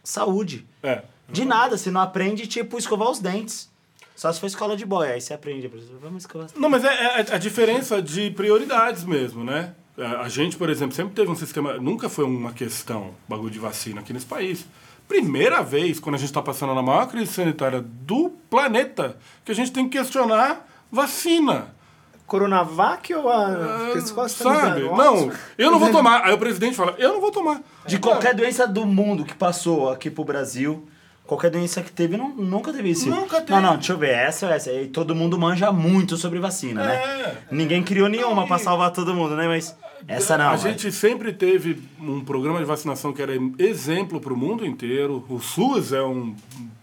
[0.04, 0.66] saúde.
[0.82, 1.02] É.
[1.28, 3.70] De nada, você não aprende, tipo, escovar os dentes.
[4.14, 5.70] Só se for escola de boy, aí você aprende.
[6.00, 6.62] Vamos escovar os dentes.
[6.62, 9.74] Não, mas é, é a diferença de prioridades mesmo, né?
[9.98, 11.74] A a gente, por exemplo, sempre teve um sistema.
[11.74, 14.66] Nunca foi uma questão bagulho de vacina aqui nesse país.
[15.08, 19.54] Primeira vez, quando a gente está passando na maior crise sanitária do planeta, que a
[19.54, 21.74] gente tem que questionar vacina.
[22.26, 23.92] Coronavac ou a...
[23.94, 24.82] Me Sabe?
[24.82, 26.24] Não, eu não vou tomar.
[26.24, 27.62] Aí o presidente fala, eu não vou tomar.
[27.86, 30.88] De qualquer doença do mundo que passou aqui pro Brasil,
[31.24, 33.08] qualquer doença que teve, não, nunca teve isso.
[33.08, 33.52] Nunca teve.
[33.52, 34.72] Não, não, deixa eu ver, essa ou essa.
[34.72, 36.86] E todo mundo manja muito sobre vacina, É.
[36.86, 37.36] né?
[37.48, 39.46] Ninguém criou nenhuma pra salvar todo mundo, né?
[39.46, 39.76] Mas
[40.08, 40.50] essa não.
[40.50, 40.58] A é.
[40.58, 45.24] gente sempre teve um programa de vacinação que era exemplo para o mundo inteiro.
[45.28, 46.34] O SUS é um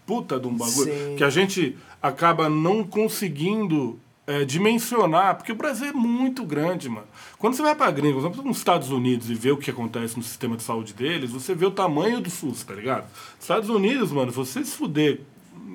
[0.06, 1.16] puta de um bagulho Sim.
[1.16, 7.06] que a gente acaba não conseguindo é, dimensionar, porque o Brasil é muito grande, mano.
[7.38, 10.16] Quando você vai para gringa, por exemplo, nos Estados Unidos e vê o que acontece
[10.16, 13.06] no sistema de saúde deles, você vê o tamanho do SUS, tá ligado?
[13.38, 15.20] Estados Unidos, mano, se você se fuder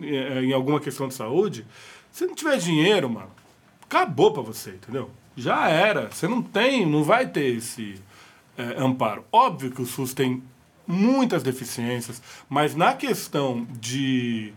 [0.02, 1.66] é, em alguma questão de saúde,
[2.12, 3.30] se não tiver dinheiro, mano,
[3.84, 5.10] acabou pra você, entendeu?
[5.40, 6.10] Já era.
[6.12, 8.02] Você não tem, não vai ter esse
[8.58, 9.24] é, amparo.
[9.32, 10.44] Óbvio que o SUS tem
[10.86, 14.54] muitas deficiências, mas na questão de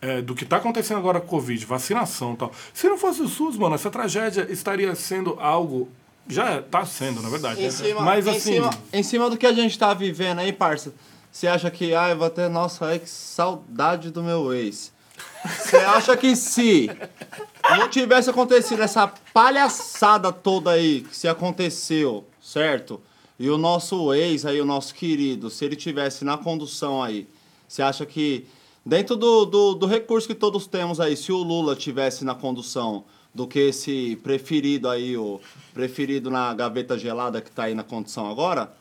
[0.00, 3.22] é, do que está acontecendo agora com a Covid, vacinação e tal, se não fosse
[3.22, 5.88] o SUS, mano, essa tragédia estaria sendo algo.
[6.28, 7.64] Já está sendo, na verdade.
[7.64, 8.54] Em cima, mas em, assim.
[8.54, 10.92] cima, em cima do que a gente tá vivendo aí, parça,
[11.30, 14.92] você acha que, ah, eu vou ter, nossa, ai, que saudade do meu ex.
[15.44, 16.90] Você acha que se
[17.70, 23.00] não tivesse acontecido essa palhaçada toda aí que se aconteceu, certo?
[23.38, 27.28] E o nosso ex aí, o nosso querido, se ele tivesse na condução aí,
[27.68, 28.46] você acha que
[28.84, 33.04] dentro do, do, do recurso que todos temos aí, se o Lula tivesse na condução
[33.34, 35.40] do que esse preferido aí, o
[35.74, 38.72] preferido na gaveta gelada que tá aí na condução agora,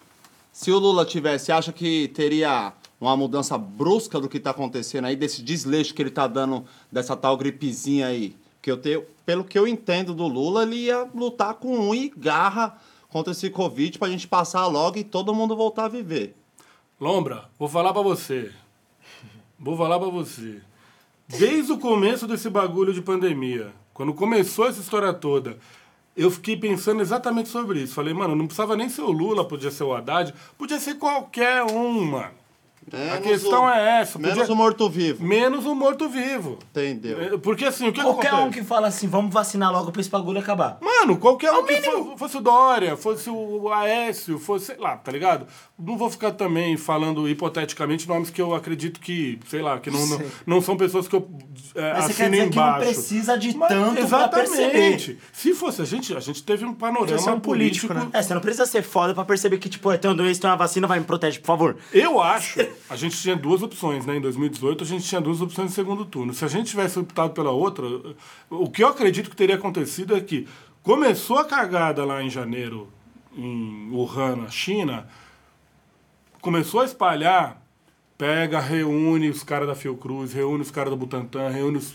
[0.53, 2.71] se o Lula tivesse, acha que teria
[3.05, 7.15] uma mudança brusca do que tá acontecendo aí, desse desleixo que ele tá dando dessa
[7.15, 8.35] tal gripezinha aí?
[8.61, 12.09] Que eu tenho, pelo que eu entendo do Lula, ele ia lutar com um e
[12.15, 12.77] garra
[13.09, 16.35] contra esse Covid pra gente passar logo e todo mundo voltar a viver.
[16.99, 18.51] Lombra, vou falar pra você.
[19.59, 20.61] Vou falar pra você.
[21.27, 25.57] Desde o começo desse bagulho de pandemia, quando começou essa história toda,
[26.15, 27.93] eu fiquei pensando exatamente sobre isso.
[27.93, 31.63] Falei, mano, não precisava nem ser o Lula, podia ser o Haddad, podia ser qualquer
[31.63, 32.44] um, mano.
[32.93, 34.19] A questão o- é essa.
[34.19, 35.23] Menos podia- o morto-vivo.
[35.23, 36.59] Menos o morto-vivo.
[36.71, 37.19] Entendeu?
[37.21, 38.59] É, Porque assim, o que Qualquer um acontece?
[38.61, 40.77] que fala assim, vamos vacinar logo pra esse bagulho acabar.
[40.81, 45.11] Mano, qualquer um que fo- fosse o Dória, fosse o Aécio, fosse, sei lá, tá
[45.11, 45.47] ligado?
[45.77, 50.05] Não vou ficar também falando hipoteticamente nomes que eu acredito que, sei lá, que não,
[50.07, 51.27] não, não são pessoas que eu
[51.75, 52.85] é, Mas você dizer que não embaixo.
[52.85, 55.19] precisa de Mas, tanto exatamente.
[55.33, 57.93] Se fosse a gente, a gente teve um panorama Você é um político, político.
[58.13, 58.19] né?
[58.19, 60.55] É, você não precisa ser foda pra perceber que, tipo, tem um doença, tem uma
[60.55, 61.75] vacina, vai me protege, por favor.
[61.93, 62.59] Eu acho,
[62.89, 64.17] a gente tinha duas opções, né?
[64.17, 66.33] Em 2018 a gente tinha duas opções no segundo turno.
[66.33, 67.85] Se a gente tivesse optado pela outra,
[68.49, 70.47] o que eu acredito que teria acontecido é que
[70.83, 72.87] começou a cagada lá em janeiro,
[73.35, 75.07] em Wuhan, na China,
[76.41, 77.61] começou a espalhar,
[78.17, 81.93] pega, reúne os caras da Fiocruz, reúne os caras do Butantan, reúne os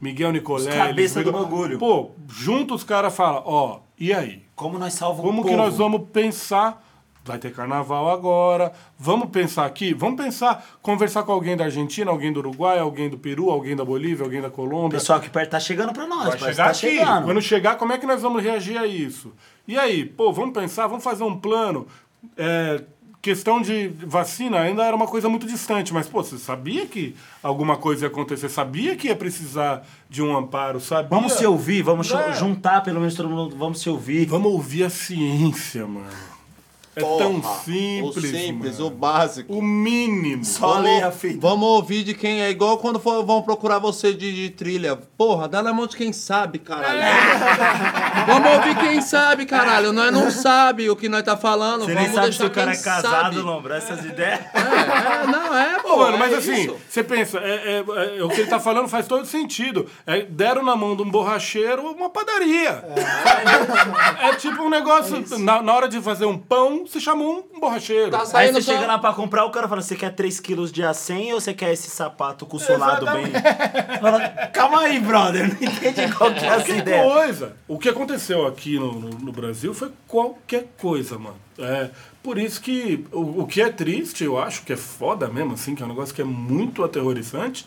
[0.00, 0.74] Miguel Nicoleles.
[0.74, 1.78] cabeça do bagulho.
[1.78, 4.42] Pô, junta os caras fala, ó, e aí?
[4.56, 5.62] Como nós salvamos Como o que povo?
[5.62, 6.84] nós vamos pensar?
[7.28, 8.72] Vai ter carnaval agora.
[8.98, 9.92] Vamos pensar aqui?
[9.92, 13.84] Vamos pensar, conversar com alguém da Argentina, alguém do Uruguai, alguém do Peru, alguém da
[13.84, 14.98] Bolívia, alguém da Colômbia.
[14.98, 16.78] pessoal aqui perto tá chegando pra nós, Vai chegar tá aqui.
[16.80, 17.24] chegando.
[17.26, 19.32] Quando chegar, como é que nós vamos reagir a isso?
[19.66, 21.86] E aí, pô, vamos pensar, vamos fazer um plano.
[22.34, 22.82] É,
[23.20, 27.76] questão de vacina ainda era uma coisa muito distante, mas, pô, você sabia que alguma
[27.76, 28.48] coisa ia acontecer?
[28.48, 30.80] Sabia que ia precisar de um amparo?
[30.80, 31.10] Sabia?
[31.10, 32.32] Vamos se ouvir, vamos É.
[32.32, 34.24] juntar pelo menos todo mundo, vamos se ouvir.
[34.24, 36.06] Vamos ouvir a ciência, mano.
[36.98, 38.86] É tão Porra, simples, O simples, mano.
[38.86, 39.52] o básico.
[39.52, 40.44] O mínimo.
[40.44, 41.38] Só ler a fita.
[41.40, 44.96] Vamos ouvir de quem é igual quando for, vão procurar você de, de trilha.
[45.16, 46.98] Porra, dá na mão de quem sabe, caralho.
[48.26, 49.92] Vamos ouvir quem sabe, caralho.
[49.92, 51.84] Nós não sabe o que nós tá falando.
[51.84, 53.40] Você Vamos nem sabe se o cara é casado.
[53.42, 54.40] Lombra, essas ideias.
[54.54, 55.96] É, é, não é, pô.
[55.98, 56.76] Mano, mas é assim, isso.
[56.88, 59.86] você pensa, é, é- é- o que ele tá falando faz todo sentido.
[60.06, 62.84] É, deram na mão de um borracheiro uma padaria.
[64.22, 65.24] É, tipo um negócio.
[65.38, 68.10] na, na hora de fazer um pão, se chamou um borracheiro.
[68.10, 68.72] Tá Aí saindo você só...
[68.72, 71.52] chega lá pra comprar, o cara fala, você quer 3 quilos de acém ou você
[71.54, 73.26] quer esse sapato com solado bem...
[74.00, 77.02] Fala, Calma aí, brother, não entendi qual que é essa Qualquer ideia.
[77.02, 77.56] coisa.
[77.66, 81.36] O que aconteceu aqui no, no, no Brasil foi qualquer coisa, mano.
[81.58, 81.90] É,
[82.22, 85.74] por isso que o, o que é triste, eu acho, que é foda mesmo, assim,
[85.74, 87.66] que é um negócio que é muito aterrorizante,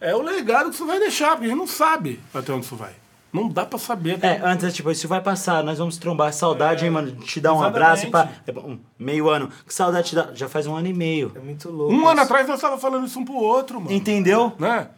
[0.00, 2.76] é o legado que isso vai deixar, porque a gente não sabe até onde isso
[2.76, 2.92] vai.
[3.32, 4.16] Não dá pra saber.
[4.16, 6.32] até É, antes, tipo, isso vai passar, nós vamos trombar.
[6.32, 7.12] Saudade, hein, mano?
[7.12, 7.76] Te dar um Exatamente.
[7.82, 8.28] abraço pra.
[8.46, 9.48] é, um meio ano.
[9.66, 10.28] Que saudade te dá?
[10.34, 11.32] Já faz um ano e meio.
[11.34, 11.92] É muito louco.
[11.94, 12.08] Um isso.
[12.08, 13.90] ano atrás nós tava falando isso um pro outro, mano.
[13.92, 14.52] Entendeu?
[14.58, 14.88] Né?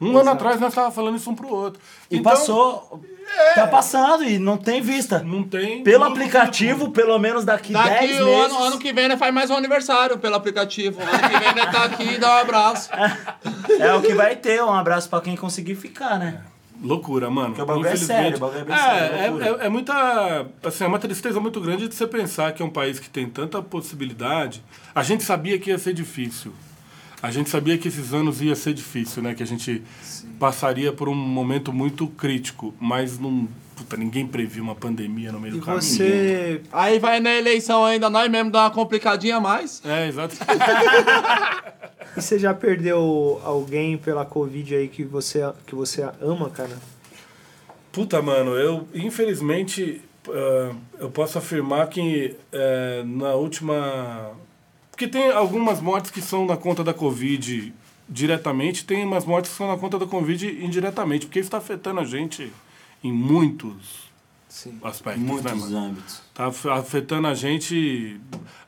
[0.00, 1.80] Um ano atrás nós tava falando isso um pro outro.
[2.10, 3.02] E Então, passou.
[3.54, 5.18] Tá passando e não tem vista.
[5.18, 5.82] Não tem.
[5.82, 8.44] Pelo não- aplicativo, pelo menos daqui Daqui 10 o meses.
[8.52, 11.00] ano, ano que vem, né, faz mais um aniversário pelo aplicativo.
[11.02, 12.88] Ano que vem, né, tá aqui e dá um abraço.
[13.80, 14.62] É o que vai ter.
[14.62, 16.40] Um abraço pra quem conseguir ficar, né?
[16.82, 17.48] Loucura, mano.
[17.48, 18.22] Porque o bagulho é Infelizmente.
[18.22, 19.62] sério, o bagulho é bem é, sério, é, loucura.
[19.62, 20.46] é, é muita.
[20.62, 23.28] Assim, é uma tristeza muito grande de você pensar que é um país que tem
[23.28, 24.62] tanta possibilidade.
[24.94, 26.52] A gente sabia que ia ser difícil.
[27.22, 29.34] A gente sabia que esses anos ia ser difícil, né?
[29.34, 29.82] Que a gente
[30.38, 33.48] passaria por um momento muito crítico, mas não.
[33.74, 35.82] Puta, ninguém previu uma pandemia no meio E do caminho.
[35.82, 36.62] você.
[36.72, 39.82] Aí vai na eleição ainda, nós mesmo dá uma complicadinha a mais.
[39.84, 40.34] É, exato.
[42.14, 46.76] E você já perdeu alguém pela Covid aí que você, que você ama, cara?
[47.92, 54.32] Puta, mano, eu infelizmente ah, eu posso afirmar que eh, na última.
[54.90, 57.72] Porque tem algumas mortes que são na conta da Covid
[58.08, 62.00] diretamente, tem umas mortes que são na conta da Covid indiretamente, porque isso está afetando
[62.00, 62.52] a gente
[63.02, 64.08] em muitos
[64.48, 64.78] Sim.
[64.82, 65.76] aspectos, né, Muitos mano?
[65.88, 66.22] âmbitos.
[66.36, 68.20] Tá af- afetando a gente.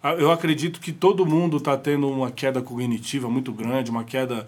[0.02, 4.46] a- Eu acredito que todo mundo está tendo uma queda cognitiva muito grande, uma queda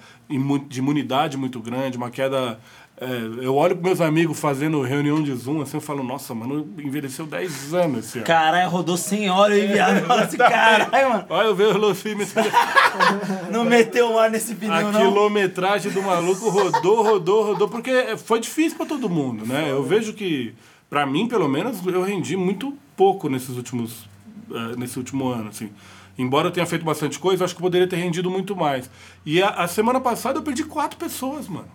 [0.69, 2.59] de imunidade muito grande, uma queda.
[3.03, 3.07] é,
[3.47, 7.25] eu olho para meus amigos fazendo reunião de Zoom, assim, eu falo, nossa, mano, envelheceu
[7.27, 8.27] 10 anos esse ano.
[8.27, 10.05] Caralho, rodou sem óleo aí, viado.
[10.07, 11.25] Fala assim, caralho, mano.
[11.31, 12.35] Olha, eu vejo o velocímetro,
[13.51, 15.01] Não meteu um ar nesse pneu, a não.
[15.01, 19.71] quilometragem do maluco rodou, rodou, rodou, porque foi difícil para todo mundo, né?
[19.71, 20.53] Eu vejo que,
[20.91, 24.07] para mim, pelo menos, eu rendi muito pouco nesses últimos,
[24.51, 25.71] eh, nesse último ano, assim.
[26.19, 28.91] Embora eu tenha feito bastante coisa, acho que poderia ter rendido muito mais.
[29.25, 31.69] E a, a semana passada eu perdi quatro pessoas, mano.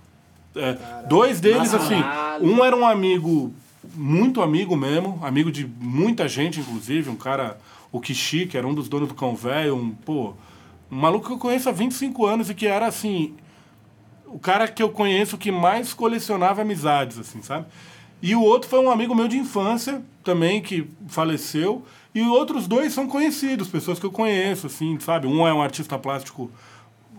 [0.55, 0.77] É,
[1.09, 1.95] dois deles, assim,
[2.41, 3.51] um era um amigo,
[3.95, 7.57] muito amigo mesmo, amigo de muita gente, inclusive, um cara,
[7.91, 10.35] o Kishi, que era um dos donos do Cão Velho, um, pô,
[10.91, 13.33] um maluco que eu conheço há 25 anos e que era, assim,
[14.27, 17.65] o cara que eu conheço que mais colecionava amizades, assim, sabe?
[18.21, 21.83] E o outro foi um amigo meu de infância também, que faleceu.
[22.13, 25.27] E outros dois são conhecidos, pessoas que eu conheço, assim, sabe?
[25.27, 26.49] Um é um artista plástico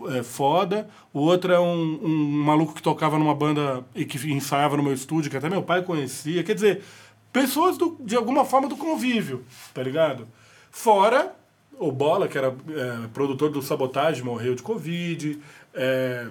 [0.09, 4.77] é, foda, o outro é um, um maluco que tocava numa banda e que ensaiava
[4.77, 6.43] no meu estúdio, que até meu pai conhecia.
[6.43, 6.83] Quer dizer,
[7.33, 10.27] pessoas do, de alguma forma do convívio, tá ligado?
[10.71, 11.35] Fora
[11.79, 15.39] o Bola, que era é, produtor do Sabotagem, morreu de Covid.
[15.75, 16.29] É,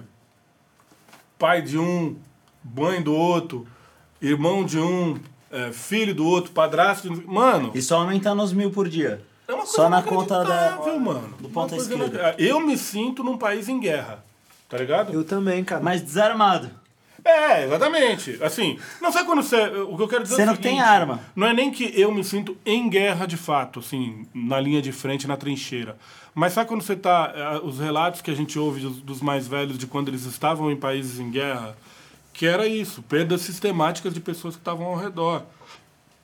[1.38, 2.16] pai de um,
[2.64, 3.66] mãe do outro,
[4.20, 5.18] irmão de um,
[5.50, 7.08] é, filho do outro, padrasto.
[7.08, 9.20] de- Mano, E só aumentando os mil por dia.
[9.48, 10.78] é uma coisa Só na conta da.
[10.98, 11.34] mano.
[11.40, 12.18] Do ponta coisa esquerda.
[12.18, 14.24] inac- Eu me sinto num país em guerra.
[14.68, 15.12] Tá ligado?
[15.12, 15.80] Eu também, cara.
[15.82, 16.68] Mas desarmado.
[17.24, 18.38] É, exatamente.
[18.42, 19.56] Assim, não sei quando você.
[19.88, 21.20] O que eu quero dizer é o Sendo que tem seguinte, arma.
[21.34, 24.92] Não é nem que eu me sinto em guerra de fato, assim, na linha de
[24.92, 25.96] frente, na trincheira.
[26.34, 27.32] Mas sabe quando você tá.
[27.34, 30.76] eh, Os relatos que a gente ouve dos mais velhos de quando eles estavam em
[30.76, 31.76] países em guerra,
[32.36, 35.42] que era isso, perdas sistemáticas de pessoas que estavam ao redor.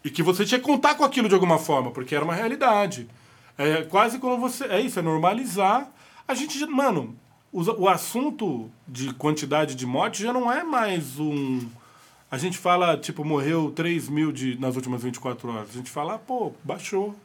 [0.05, 3.09] E que você tinha que contar com aquilo de alguma forma, porque era uma realidade.
[3.57, 4.65] É quase como você.
[4.65, 5.91] É isso, é normalizar.
[6.29, 7.17] A gente, mano,
[7.51, 11.67] o assunto de quantidade de mortes já não é mais um.
[12.31, 15.71] A gente fala, tipo, morreu 3 mil de, nas últimas 24 horas.
[15.71, 17.17] A gente fala, ah, pô, baixou.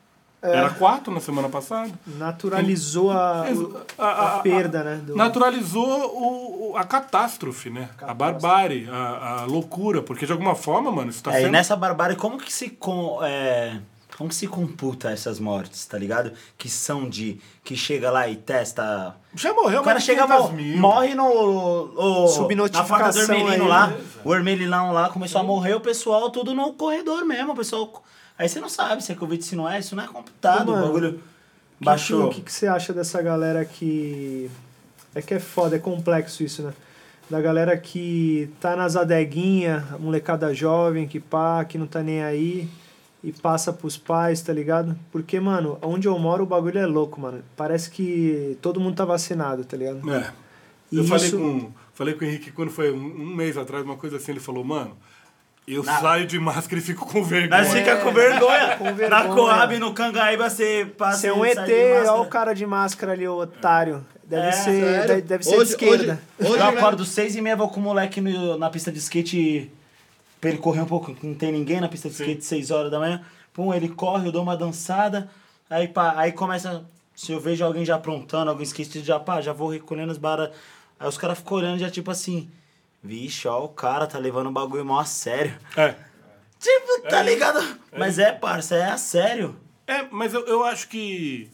[0.41, 1.91] Era 4 na semana passada.
[2.05, 4.95] Naturalizou a, Ex- o- a, perda, né?
[5.03, 7.89] do- Naturalizou o, o- a catástrofe, né?
[8.01, 10.01] A barbárie, a, a loucura.
[10.01, 11.51] Porque de alguma forma, mano, isso tá É, e sendo.
[11.51, 13.79] nessa barbárie, como que se com, é,
[14.15, 16.31] como que se computa essas mortes, tá ligado?
[16.57, 19.15] Que são de que chega lá e testa.
[19.35, 20.77] Já morreu O cara chega 500 mo mil.
[20.77, 23.87] morre no o, na Subnotificação faca do aí, lá.
[23.87, 23.97] né?
[24.23, 28.03] O Hermelinão lá começou a morrer, o pessoal tudo no corredor mesmo, o pessoal.
[28.37, 30.83] Aí você não sabe se é Covid, se não é, isso não é computado, mano,
[30.83, 32.25] o bagulho Que- baixou.
[32.27, 34.49] O que, que você acha dessa galera que.
[35.15, 36.73] É que é foda, é complexo isso, né?
[37.29, 42.69] Da galera que tá nas adeguinhas, molecada jovem, que pá, que não tá nem aí
[43.23, 44.95] e passa pros pais, tá ligado?
[45.11, 47.43] Porque, mano, onde eu moro o bagulho é louco, mano.
[47.57, 50.09] Parece que todo mundo tá vacinado, tá ligado?
[50.13, 50.31] É.
[50.91, 53.83] E Eu falei, isso- com, falei com o Henrique quando foi um, um mês atrás,
[53.83, 54.95] uma coisa assim, ele falou, mano,
[55.67, 57.61] eu Na- saio de máscara e fico com vergonha.
[57.61, 58.77] Nós fica com vergonha.
[58.77, 59.27] com Na vergonha.
[59.35, 61.19] Coab, no Cangaíba, você passa.
[61.19, 62.13] Você é um ET, de máscara.
[62.13, 64.05] olha o cara de máscara ali, o otário.
[64.23, 65.07] Deve É, ser, sério?
[65.07, 66.21] deve, deve ser Hoje- de esquerda.
[66.39, 68.99] hoje- hoje eu acordo seis e meia, vou com o moleque no- na pista de
[68.99, 69.71] skate
[70.41, 72.89] pra ele correr um pouco, que não tem ninguém na pista de skate seis horas
[72.91, 73.21] da manhã.
[73.53, 75.29] Pum, ele corre, eu dou uma dançada,
[75.69, 76.83] aí, pá, aí começa,
[77.15, 80.49] se eu vejo alguém já aprontando, alguém esquecido, já pá, já vou recolhendo as barras.
[80.99, 82.49] Aí os caras ficam olhando já tipo assim,
[83.03, 85.55] vixe, ó, o cara tá levando o bagulho mó a sério.
[85.75, 85.95] É.
[86.59, 87.59] Tipo, tá ligado?
[87.97, 89.55] Mas é, parça, é a sério.
[89.85, 91.49] É, mas eu, eu acho que.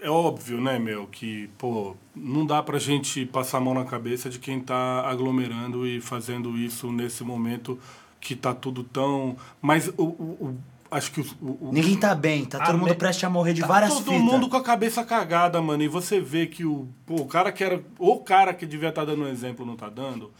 [0.00, 4.28] É óbvio, né, meu, que, pô, não dá pra gente passar a mão na cabeça
[4.28, 7.78] de quem tá aglomerando e fazendo isso nesse momento
[8.20, 9.36] que tá tudo tão.
[9.60, 10.02] Mas o.
[10.04, 11.24] o- o- acho que o.
[11.40, 14.04] o- Ninguém tá bem, tá todo mundo me- prestes a morrer de Tá várias todo
[14.04, 14.20] fitas.
[14.22, 15.82] mundo com a cabeça cagada, mano.
[15.82, 17.82] E você vê que o, pô, o cara que era.
[17.98, 20.32] O cara que devia estar dando um exemplo não tá dando.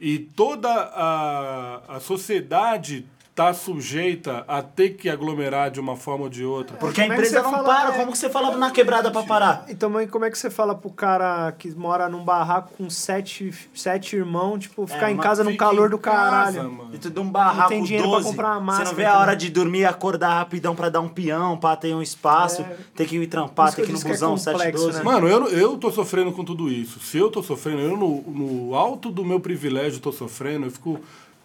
[0.00, 6.28] E toda a, a sociedade tá sujeita a ter que aglomerar de uma forma ou
[6.30, 6.76] de outra.
[6.76, 7.88] Porque a é empresa você não fala, para.
[7.94, 7.98] é?
[7.98, 9.64] Como que você fala na quebrada pra parar?
[9.68, 13.54] Então, mas como é que você fala pro cara que mora num barraco com sete,
[13.74, 16.72] sete irmãos, tipo, ficar em mas casa no calor em do casa, caralho?
[16.72, 16.90] mano.
[16.92, 18.30] E tu dá um barraco Não tem dinheiro pra 12.
[18.30, 19.22] comprar uma Você máscara não vê a também.
[19.22, 22.76] hora de dormir, acordar rapidão pra dar um peão, pra ter um espaço, É.
[22.94, 24.98] ter que ir trampar, ter que ir no que é busão complexo, 712.
[24.98, 25.04] né?
[25.04, 27.00] Mano, eu, eu tô sofrendo com tudo isso.
[27.00, 31.00] Se eu tô sofrendo, eu no, no alto do meu privilégio tô sofrendo, eu fico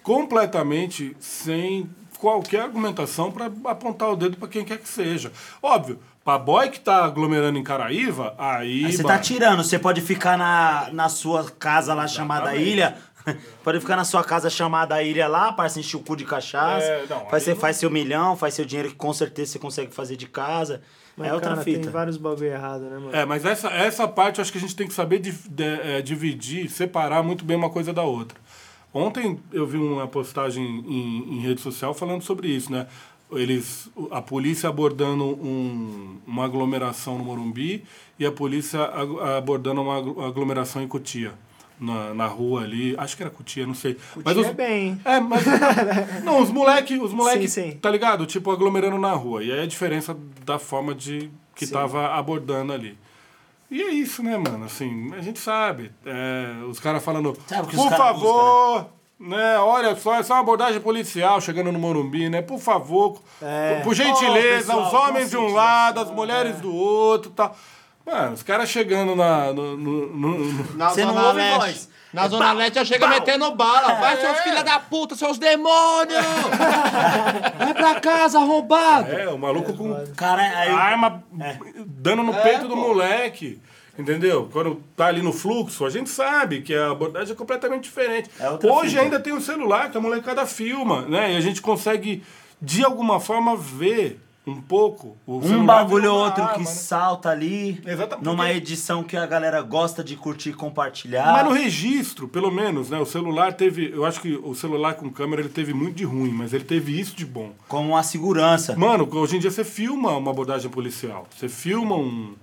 [0.06, 1.90] completamente sem
[2.20, 5.32] qualquer argumentação pra apontar o dedo pra quem quer que seja.
[5.62, 8.86] Óbvio, pra boy que tá aglomerando em Caraíva, aí.
[8.86, 12.70] Aí você tá tirando, você pode ficar na, na sua casa lá chamada Exatamente.
[12.72, 12.98] ilha.
[13.64, 16.86] Pode ficar na sua casa chamada ilha lá, para encher o cu de cachaça.
[16.86, 19.58] É, não, faz, você não- faz seu milhão, faz seu dinheiro que com certeza você
[19.58, 20.84] consegue fazer de casa.
[21.18, 21.80] Mas, é outra cara, fita.
[21.80, 23.16] tem vários bagulho errado, né, mano?
[23.16, 25.64] É, mas essa, essa parte eu acho que a gente tem que saber di- de-
[25.64, 28.38] é, dividir, separar muito bem uma coisa da outra.
[28.98, 32.88] Ontem eu vi uma postagem em, em rede social falando sobre isso, né?
[33.32, 37.84] Eles, a polícia abordando um- uma aglomeração no Morumbi
[38.18, 38.80] e a polícia
[39.38, 41.34] abordando uma aglo- aglomeração em Cotia.
[41.78, 43.98] Na, na rua ali, acho que era Cotia, não sei.
[44.14, 44.98] Cotia é bem?
[45.04, 45.44] É, mas.
[46.24, 47.78] não, os moleque, os moleque, Sim, sim.
[47.78, 48.26] tá ligado?
[48.26, 49.44] Tipo, aglomerando na rua.
[49.44, 50.16] E aí a diferença
[50.46, 52.98] da forma de que tava abordando ali.
[53.70, 54.66] E é isso, né, mano?
[54.66, 55.92] Assim, a gente sabe.
[56.06, 58.88] É, os caras falando, Sabe por caras favor,
[59.20, 59.58] né?
[59.60, 62.42] Olha só, essa é uma abordagem policial chegando no Morumbi, né?
[62.42, 63.82] Por favor, É.
[63.84, 67.56] por, gentileza, Ô, pessoal, os homens de um lado, as mulheres do outro e tal.
[68.06, 71.90] Mano, os caras chegando na, no, no- no- no- Na Você não ouve voz.
[72.16, 73.94] Na Zona Leste já chega metendo bala.
[73.96, 76.24] Vai, seus filha da puta, seus demônios!
[77.60, 79.12] Vai pra casa, arrombado!
[79.12, 81.58] É, o maluco com Cara, aí eu- arma É.
[81.86, 83.62] dando no peito do moleque.
[83.98, 84.50] Entendeu?
[84.52, 88.30] Quando tá ali no fluxo, a gente sabe que a abordagem é completamente diferente.
[88.38, 89.02] É outra Hoje fita.
[89.02, 91.32] ainda tem o celular que a molecada filma, né?
[91.32, 92.22] E a gente consegue,
[92.62, 95.18] de alguma forma, ver um pouco.
[95.26, 96.66] o Um bagulho ou outro que arma, né?
[96.66, 97.82] salta ali.
[97.86, 98.24] Exatamente.
[98.26, 101.32] Numa edição que a galera gosta de curtir e compartilhar.
[101.32, 102.98] Mas no registro, pelo menos, né?
[103.00, 103.92] O celular teve.
[103.94, 107.00] Eu acho que o celular com câmera ele teve muito de ruim, mas ele teve
[107.00, 107.52] isso de bom.
[107.68, 108.76] Como uma segurança.
[108.76, 111.28] Mano, hoje em dia você filma uma abordagem policial.
[111.36, 112.34] Você filma um.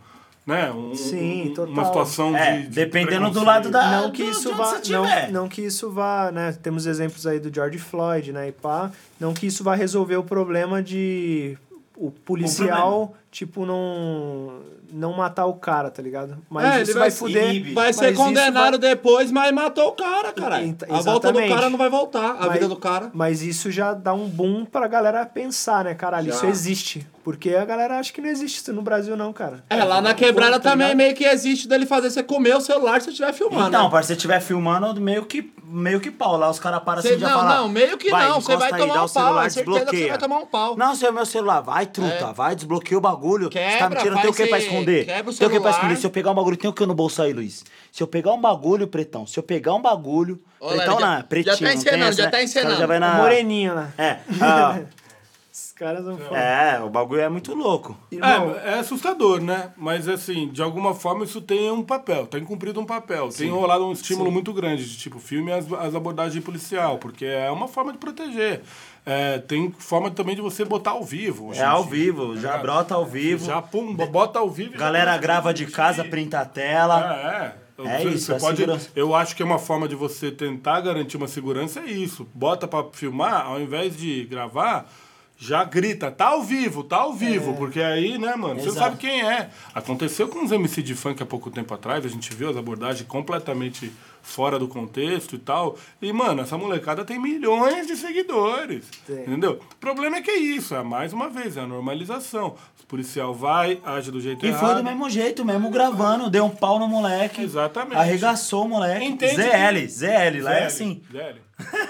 [0.44, 0.72] Né?
[0.72, 1.72] Um, Sim, um- total.
[1.72, 4.00] Uma situação É, de, de dependendo do lado da.
[4.02, 7.78] não que isso vá não, não que isso vá né temos exemplos aí do George
[7.78, 8.90] Floyd né e pá
[9.20, 11.56] não que isso vá resolver o problema de
[11.96, 14.60] o policial tipo não
[14.92, 17.72] não matar o cara tá ligado mas É, ele isso vai vai se fuder inibe.
[17.72, 20.66] Vai ser condenado vai- depois, mas matou o cara, caralho.
[20.66, 23.10] Ent- A volta do cara não vai voltar, a Mas- vida do cara.
[23.14, 26.34] mas isso já dá um boom pra galera pensar né caralho Já.
[26.36, 29.82] isso existe porque a galera acha que não existe isso no Brasil não cara É,
[29.82, 30.98] lá na quebrada Tá também ligado?
[30.98, 33.68] meio que existe dele fazer você comer o celular se você estiver filmando.
[33.68, 33.90] Então, né?
[33.90, 36.36] para você estiver filmando, meio que, meio que pau.
[36.36, 39.00] Lá os caras param assim e já não, meio que não, você vai aí, tomar
[39.02, 40.76] um o celular, pau, é certeza que você vai tomar um pau.
[40.76, 42.32] Não, seu meu celular, vai, truta, É.
[42.32, 43.21] vai, desbloqueia o bagulho.
[43.22, 45.04] Você tá Quebra, me tirando, tem o que pra esconder?
[45.06, 45.96] quebra o tem o que pra esconder?
[45.96, 47.64] Se eu pegar um bagulho, tem o que no bolso aí, Luiz?
[47.90, 50.40] Se eu pegar um bagulho, pretão, se eu pegar um bagulho.
[50.60, 51.56] Olha, pretão já- não, já pretinho.
[51.56, 52.30] tá não tem encenando, essa, já né?
[52.30, 52.76] tá encenando.
[52.78, 53.14] Já vai na...
[53.14, 54.80] moreninho lá É, ah,
[55.52, 57.96] os caras não falam é, o bagulho é muito louco.
[58.10, 59.70] Irmão, É, é assustador, né?
[59.76, 63.28] Mas assim, de alguma forma isso tem um papel, tem cumprido um papel.
[63.28, 67.50] Tem rolado um estímulo muito grande de tipo filme as, as abordagens policial, porque é
[67.50, 68.62] uma forma de proteger.
[69.04, 71.52] É, tem forma também de você botar ao vivo.
[71.52, 72.62] É ao vivo, já ligado?
[72.62, 73.44] brota ao vivo.
[73.46, 74.76] Já pum, bota ao vivo.
[74.78, 77.12] Galera grava de casa, printa a tela.
[77.12, 77.62] É, é.
[77.84, 78.90] É Você- isso, você é pode, segurança.
[78.94, 82.28] eu acho que é uma forma de você tentar garantir uma segurança é isso.
[82.32, 84.88] Bota pra filmar, ao invés de gravar,
[85.36, 88.78] já grita, tá ao vivo, tá ao vivo, porque aí, né, mano, você Exato.
[88.78, 89.50] sabe quem é.
[89.74, 93.08] Aconteceu com os MC de funk há pouco tempo atrás, a gente viu as abordagens
[93.08, 93.90] completamente
[94.22, 95.76] fora do contexto e tal.
[96.00, 98.86] E, mano, essa molecada tem milhões de seguidores.
[99.06, 99.22] Tem.
[99.22, 99.60] Entendeu?
[99.72, 102.54] O problema é que é isso, é mais uma vez, é a normalização.
[102.82, 104.60] O policial vai, age do jeito E errado.
[104.60, 107.42] foi do mesmo jeito, mesmo gravando, deu um pau no moleque.
[107.42, 107.96] Exatamente.
[107.96, 109.04] Arregaçou o moleque.
[109.04, 111.02] Entende ZL, ZL, lá é ZL, assim.
[111.10, 111.38] ZL.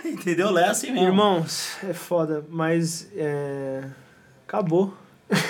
[0.09, 0.51] Entendeu?
[0.51, 1.07] Lá é assim mesmo.
[1.07, 3.85] Irmãos, é foda, mas é...
[4.47, 4.95] acabou.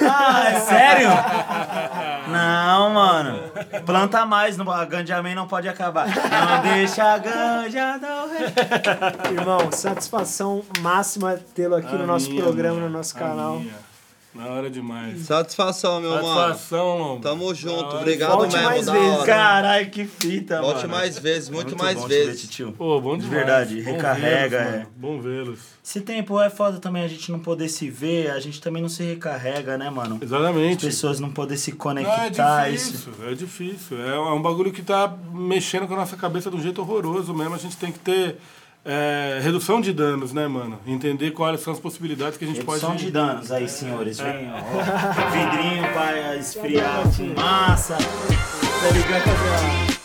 [0.08, 1.08] Ah, é sério?
[2.28, 3.40] Não, mano.
[3.84, 6.06] Planta mais, não- a Ganjamin não pode acabar.
[6.06, 12.80] Não deixa a ganja não Irmão, satisfação máxima tê-lo aqui no A nosso minha, programa,
[12.80, 13.56] no nosso canal.
[13.58, 13.91] minha.
[14.34, 15.20] Na hora demais.
[15.26, 16.26] Satisfação, meu mano.
[16.26, 17.20] Satisfação, Lombo.
[17.20, 18.70] Tamo junto, obrigado Volte mesmo.
[18.70, 19.26] mais da vezes, hora.
[19.26, 20.88] Caralho, que fita, Volte mano.
[20.88, 22.40] mais vezes, muito, mais bom te ver, vezes.
[22.40, 22.72] titio.
[22.72, 23.38] Pô, bom De demais.
[23.44, 24.76] verdade, Bom recarrega, vê-los, é.
[24.78, 24.86] mano.
[24.96, 25.58] Bom vê-los.
[25.84, 28.88] Esse tempo é foda também a gente não poder se ver, a gente também não
[28.88, 30.16] se recarrega, né, mano?
[30.16, 30.86] As Exatamente.
[30.86, 32.70] pessoas não poder se Não, é conectar.
[32.70, 32.92] isso.
[32.92, 34.02] difícil, é difícil.
[34.02, 37.54] É um bagulho que tá mexendo com a nossa cabeça de um jeito horroroso mesmo.
[37.54, 38.38] A gente tem que ter
[38.84, 40.78] é, redução de danos, né, mano?
[40.86, 43.04] Entender quais são as possibilidades que a gente Redução pode...
[43.04, 44.18] de danos aí, senhores.
[44.18, 45.30] Vem, ó.
[45.30, 47.96] Vidrinho pra esfriar a fumaça.
[47.96, 50.01] Tá ligado?